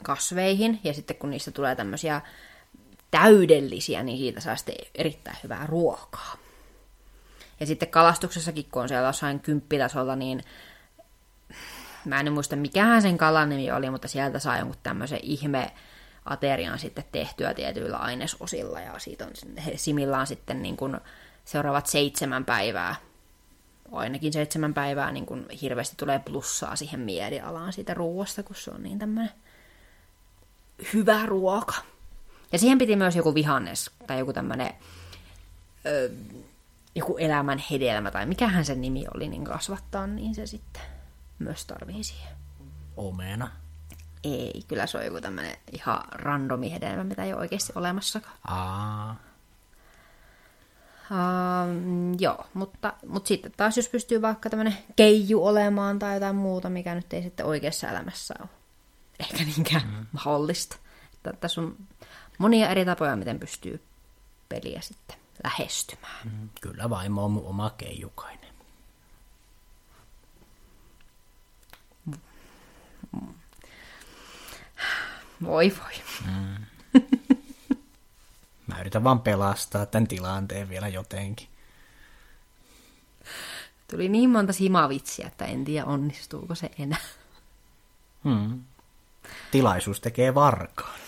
[0.03, 2.21] kasveihin ja sitten kun niistä tulee tämmöisiä
[3.11, 6.37] täydellisiä, niin siitä saa sitten erittäin hyvää ruokaa.
[7.59, 10.43] Ja sitten kalastuksessakin, kun on siellä jossain kymppitasolla, niin
[12.05, 15.71] mä en muista mikähän sen kalan nimi oli, mutta sieltä saa jonkun tämmöisen ihme
[16.25, 19.31] aterian sitten tehtyä tietyillä ainesosilla ja siitä on,
[20.19, 20.97] on sitten niin kuin
[21.45, 22.95] seuraavat seitsemän päivää,
[23.91, 28.83] ainakin seitsemän päivää niin kuin hirveästi tulee plussaa siihen mielialaan siitä ruoasta, kun se on
[28.83, 29.31] niin tämmöinen
[30.93, 31.73] hyvä ruoka.
[32.51, 34.73] Ja siihen piti myös joku vihannes tai joku tämmöinen
[36.95, 40.81] joku elämän hedelmä tai mikähän sen nimi oli, niin kasvattaa, niin se sitten
[41.39, 42.37] myös tarvii siihen.
[42.97, 43.51] Omena.
[44.23, 48.37] Ei, kyllä se on joku tämmöinen ihan randomi hedelmä, mitä ei ole oikeasti olemassakaan.
[48.47, 49.26] Aa.
[51.11, 56.69] Um, joo, mutta, mutta sitten taas jos pystyy vaikka tämmöinen keiju olemaan tai jotain muuta,
[56.69, 58.49] mikä nyt ei sitten oikeassa elämässä ole
[59.19, 60.05] ehkä niinkään mm.
[60.11, 60.75] mahdollista.
[61.13, 61.75] Että tässä on
[62.37, 63.83] monia eri tapoja, miten pystyy
[64.49, 66.31] peliä sitten lähestymään.
[66.31, 68.47] Mm, Kyllä vaimo on oma keijukainen.
[75.43, 75.93] Voi voi.
[76.25, 76.46] Mä
[78.87, 81.47] yritän vaan pelastaa tämän tilanteen vielä jotenkin.
[83.91, 87.05] Tuli niin monta simavitsiä, että en tiedä onnistuuko se enää.
[88.23, 88.63] Hmm.
[89.51, 90.99] Tilaisuus tekee varkaan.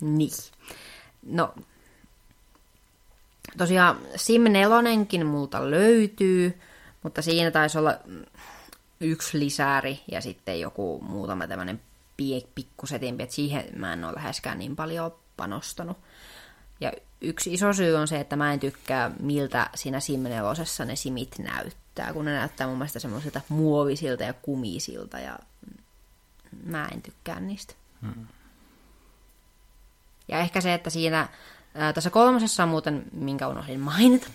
[0.00, 0.30] Niin.
[1.22, 1.54] No,
[3.56, 6.60] tosiaan Sim 4 multa löytyy,
[7.02, 7.94] mutta siinä taisi olla
[9.00, 11.80] yksi lisääri ja sitten joku muutama tämmöinen
[12.54, 15.96] pikkusetimpi, että siihen mä en ole läheskään niin paljon panostanut.
[16.80, 20.42] Ja yksi iso syy on se, että mä en tykkää, miltä siinä Sim 4
[20.84, 25.38] ne simit näyttää, kun ne näyttää mun mielestä semmoisilta muovisilta ja kumisilta ja
[26.64, 27.74] mä en tykkää niistä.
[30.28, 31.28] Ja ehkä se, että siinä
[31.74, 34.26] ää, tässä kolmosessa on muuten, minkä unohdin mainita,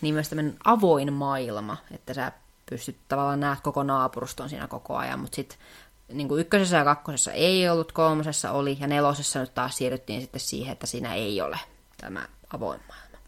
[0.00, 2.32] niin myös tämmöinen avoin maailma, että sä
[2.70, 5.58] pystyt tavallaan näet koko naapuruston siinä koko ajan, mutta sitten
[6.12, 10.40] niin kuin ykkösessä ja kakkosessa ei ollut, kolmosessa oli, ja nelosessa nyt taas siirryttiin sitten
[10.40, 11.58] siihen, että siinä ei ole
[11.96, 13.18] tämä avoin maailma.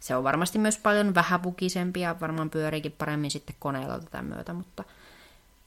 [0.00, 4.84] Se on varmasti myös paljon vähäpukisempi ja varmaan pyöriikin paremmin sitten koneella tätä myötä, mutta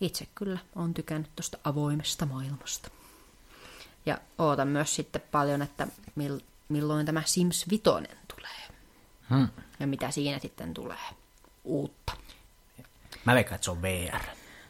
[0.02, 2.90] itse kyllä on tykännyt tuosta avoimesta maailmasta.
[4.06, 6.40] Ja ootan myös sitten paljon, että mil,
[6.70, 7.84] milloin tämä Sims 5
[8.36, 8.78] tulee.
[9.30, 9.48] Hmm.
[9.80, 10.98] Ja mitä siinä sitten tulee
[11.64, 12.14] uutta.
[13.26, 14.22] Mä veikkaan, että se on VR.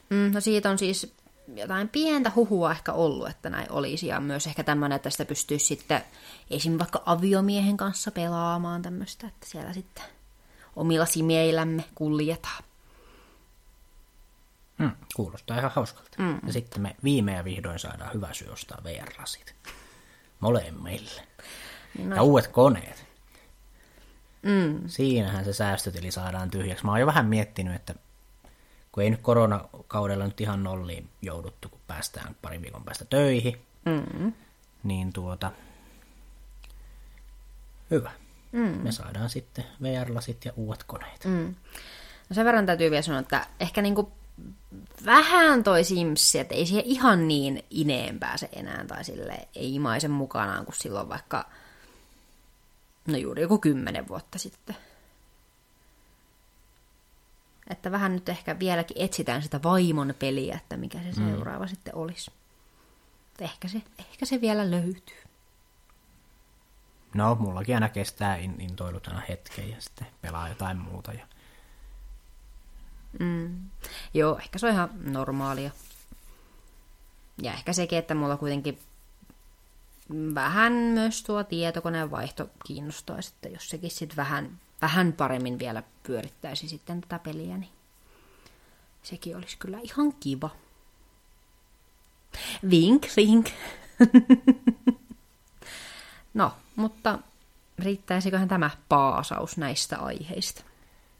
[0.10, 1.14] Mm, no siitä on siis
[1.56, 4.08] jotain pientä huhua ehkä ollut, että näin olisi.
[4.08, 6.02] Ja myös ehkä tämmöinen, että sitä pystyisi sitten
[6.50, 6.80] esim.
[6.80, 10.04] vaikka aviomiehen kanssa pelaamaan tämmöistä, että siellä sitten
[10.76, 12.64] omilla simeillämme kuljetaan.
[14.80, 14.92] Hmm.
[15.16, 16.24] Kuulostaa ihan hauskalta.
[16.24, 16.40] Mm.
[16.48, 19.56] Ja sitten me viime ja vihdoin saadaan hyvä syy ostaa VR-lasit.
[20.40, 21.22] molemmille.
[21.98, 23.06] Niin Ja uudet koneet.
[24.42, 24.88] Mm.
[24.88, 26.86] Siinähän se säästötili saadaan tyhjäksi.
[26.86, 27.96] Mä oon jo vähän miettinyt, että
[28.92, 34.34] kun ei nyt koronakaudella nyt ihan nolliin jouduttu, kun päästään parin viikon päästä töihin, mm.
[34.84, 35.52] niin tuota,
[37.92, 38.12] hyvä.
[38.52, 38.80] Mm.
[38.84, 41.26] Me saadaan sitten VR-lasit ja uudet koneet.
[41.26, 41.56] Mm.
[42.30, 44.12] No sen verran täytyy vielä sanoa, että ehkä niinku
[45.06, 50.12] vähän toi Sims, että ei siihen ihan niin ineen pääse enää, tai sille ei imaisen
[50.12, 51.46] mukanaan kuin silloin vaikka,
[53.08, 54.76] no juuri joku kymmenen vuotta sitten.
[57.70, 61.70] Että vähän nyt ehkä vieläkin etsitään sitä vaimon peliä, että mikä se seuraava mm.
[61.70, 62.32] sitten olisi.
[63.40, 65.18] Ehkä se, ehkä se vielä löytyy.
[67.14, 71.14] No, mullakin aina kestää in, intoilut aina hetken ja sitten pelaa jotain muuta.
[71.14, 71.28] Ja...
[73.20, 73.70] Mm.
[74.14, 75.72] Joo, ehkä se on ihan normaalia.
[77.42, 78.80] Ja ehkä sekin, että mulla kuitenkin
[80.36, 86.68] vähän myös tuo tietokoneen vaihto kiinnostaisi, että jos sekin sitten vähän, vähän paremmin vielä pyörittäisi
[86.68, 87.72] sitten tätä peliä, niin
[89.04, 90.50] sekin olisi kyllä ihan kiva.
[92.70, 93.50] Vink, vink.
[96.34, 97.20] no, mutta
[97.80, 100.64] riittäisiköhän tämä paasaus näistä aiheista?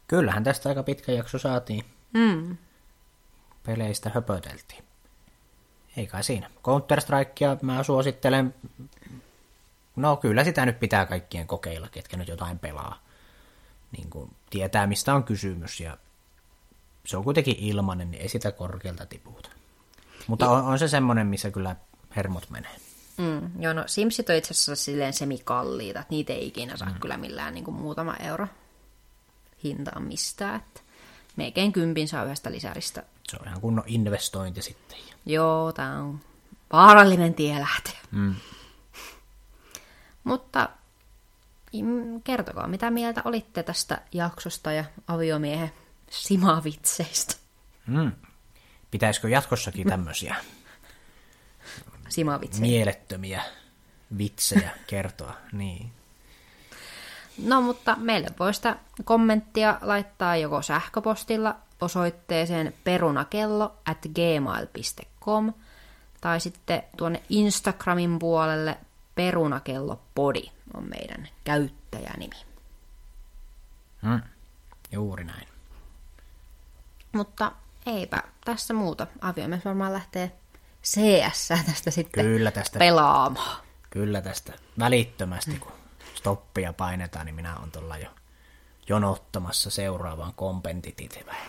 [0.08, 1.84] Kyllähän tästä aika pitkä jakso saatiin.
[2.12, 2.56] Mm.
[3.62, 4.84] Peleistä höpöteltiin.
[5.96, 6.50] Ei kai siinä.
[6.62, 8.54] Counter-Strikea mä suosittelen.
[9.96, 13.07] No kyllä sitä nyt pitää kaikkien kokeilla, ketkä nyt jotain pelaa.
[13.92, 15.98] Niin kuin tietää, mistä on kysymys ja
[17.06, 19.50] se on kuitenkin ilmanen, niin ei sitä korkealta tiputa.
[20.26, 21.76] Mutta on, on se semmoinen, missä kyllä
[22.16, 22.76] hermot menee.
[23.16, 27.00] Mm, joo, no Simsit on itse asiassa silleen semikalliita, että niitä ei ikinä saa mm.
[27.00, 28.46] kyllä millään niin kuin muutama euro
[29.64, 30.56] hintaan mistään.
[30.56, 30.80] Että
[31.36, 33.02] melkein kympin saa yhdestä lisäristä.
[33.28, 34.98] Se on ihan kunnon investointi sitten.
[35.26, 36.20] Joo, tämä on
[36.72, 37.98] vaarallinen tie lähteä.
[38.10, 38.34] Mm.
[40.24, 40.68] Mutta
[42.24, 45.72] kertokaa, mitä mieltä olitte tästä jaksosta ja aviomiehen
[46.10, 47.34] simavitseistä.
[47.86, 48.12] Mm.
[48.90, 50.36] Pitäisikö jatkossakin tämmöisiä
[52.08, 52.60] simavitsejä?
[52.60, 53.42] Mielettömiä
[54.18, 55.92] vitsejä kertoa, niin.
[57.44, 65.52] No, mutta meille voi sitä kommenttia laittaa joko sähköpostilla osoitteeseen perunakello at gmail.com
[66.20, 68.76] tai sitten tuonne Instagramin puolelle
[69.18, 70.42] perunakellopodi
[70.74, 72.36] on meidän käyttäjänimi.
[74.02, 74.22] Hmm,
[74.92, 75.48] juuri näin.
[77.12, 77.52] Mutta
[77.86, 79.06] eipä tässä muuta.
[79.20, 80.32] Aviomies varmaan lähtee
[80.82, 83.64] CS tästä sitten Kyllä tästä, pelaamaan.
[83.90, 85.72] Kyllä tästä välittömästi, kun
[86.14, 88.10] stoppia painetaan, niin minä olen tuolla jo
[88.88, 91.46] jonottamassa seuraavaan kompentititivään.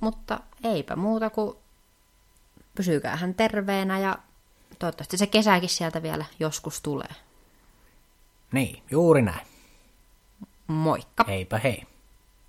[0.00, 1.56] Mutta eipä muuta kuin
[2.74, 4.18] pysykäähän terveenä ja
[4.78, 7.14] toivottavasti se kesäkin sieltä vielä joskus tulee.
[8.52, 9.46] Niin, juuri näin.
[10.66, 11.24] Moikka.
[11.28, 11.82] Heipä hei.